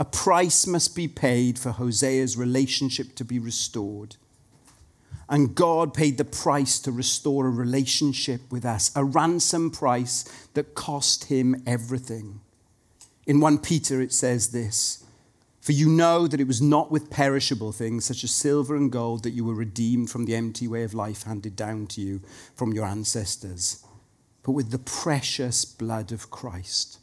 A 0.00 0.04
price 0.06 0.66
must 0.66 0.96
be 0.96 1.08
paid 1.08 1.58
for 1.58 1.72
Hosea's 1.72 2.34
relationship 2.34 3.14
to 3.16 3.24
be 3.24 3.38
restored. 3.38 4.16
And 5.28 5.54
God 5.54 5.92
paid 5.92 6.16
the 6.16 6.24
price 6.24 6.78
to 6.80 6.90
restore 6.90 7.46
a 7.46 7.50
relationship 7.50 8.40
with 8.50 8.64
us, 8.64 8.90
a 8.96 9.04
ransom 9.04 9.70
price 9.70 10.24
that 10.54 10.74
cost 10.74 11.24
him 11.24 11.62
everything. 11.66 12.40
In 13.26 13.40
1 13.40 13.58
Peter, 13.58 14.00
it 14.00 14.14
says 14.14 14.52
this 14.52 15.04
For 15.60 15.72
you 15.72 15.90
know 15.90 16.26
that 16.26 16.40
it 16.40 16.46
was 16.46 16.62
not 16.62 16.90
with 16.90 17.10
perishable 17.10 17.70
things 17.70 18.06
such 18.06 18.24
as 18.24 18.30
silver 18.30 18.74
and 18.74 18.90
gold 18.90 19.22
that 19.24 19.32
you 19.32 19.44
were 19.44 19.54
redeemed 19.54 20.08
from 20.08 20.24
the 20.24 20.34
empty 20.34 20.66
way 20.66 20.82
of 20.82 20.94
life 20.94 21.24
handed 21.24 21.56
down 21.56 21.86
to 21.88 22.00
you 22.00 22.22
from 22.54 22.72
your 22.72 22.86
ancestors, 22.86 23.84
but 24.42 24.52
with 24.52 24.70
the 24.70 24.78
precious 24.78 25.66
blood 25.66 26.10
of 26.10 26.30
Christ, 26.30 26.99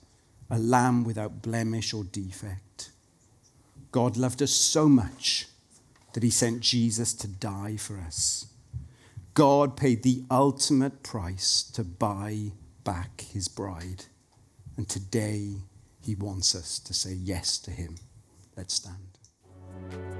a 0.49 0.57
lamb 0.57 1.03
without 1.03 1.41
blemish 1.41 1.93
or 1.93 2.03
defect. 2.03 2.91
God 3.91 4.17
loved 4.17 4.41
us 4.41 4.51
so 4.51 4.88
much 4.88 5.47
that 6.13 6.23
he 6.23 6.29
sent 6.29 6.62
Jesus 6.62 7.13
to 7.13 7.27
die 7.27 7.77
for 7.77 7.99
us. 7.99 8.47
God 9.33 9.77
paid 9.77 10.03
the 10.03 10.23
ultimate 10.31 11.03
price 11.03 11.62
to 11.73 11.83
buy 11.83 12.51
back 12.83 13.21
his 13.21 13.47
bride. 13.47 14.05
And 14.77 14.88
today 14.89 15.57
he 16.01 16.15
wants 16.15 16.55
us 16.55 16.79
to 16.79 16.93
say 16.93 17.13
yes 17.13 17.60
to 17.60 17.71
him. 17.71 17.97
Let's 18.55 18.73
stand. 18.73 20.16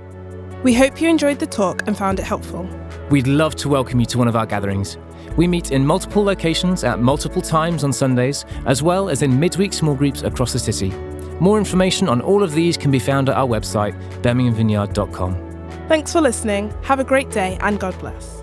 We 0.64 0.74
hope 0.74 1.00
you 1.00 1.08
enjoyed 1.08 1.40
the 1.40 1.46
talk 1.46 1.88
and 1.88 1.98
found 1.98 2.20
it 2.20 2.24
helpful. 2.24 2.68
We'd 3.10 3.28
love 3.28 3.56
to 3.58 3.70
welcome 3.70 4.00
you 4.00 4.06
to 4.08 4.18
one 4.18 4.28
of 4.28 4.36
our 4.36 4.46
gatherings. 4.46 4.98
We 5.38 5.48
meet 5.48 5.72
in 5.72 5.86
multiple 5.86 6.24
locations 6.24 6.84
at 6.84 7.00
multiple 7.00 7.42
times 7.42 7.84
on 7.84 7.94
Sundays, 7.94 8.44
as 8.66 8.82
well 8.82 9.08
as 9.10 9.22
in 9.22 9.40
midweek 9.40 9.72
small 9.72 9.94
groups 9.94 10.24
across 10.24 10.54
the 10.54 10.60
city. 10.60 10.90
More 11.40 11.60
information 11.60 12.10
on 12.10 12.22
all 12.22 12.42
of 12.42 12.54
these 12.54 12.76
can 12.76 12.90
be 12.90 13.00
found 13.00 13.30
at 13.30 13.38
our 13.38 13.48
website, 13.48 13.94
birminghamvineyard.com. 14.24 15.88
Thanks 15.88 16.12
for 16.12 16.22
listening. 16.22 16.74
Have 16.82 17.00
a 17.00 17.04
great 17.04 17.30
day 17.30 17.58
and 17.62 17.80
God 17.80 17.98
bless. 18.00 18.37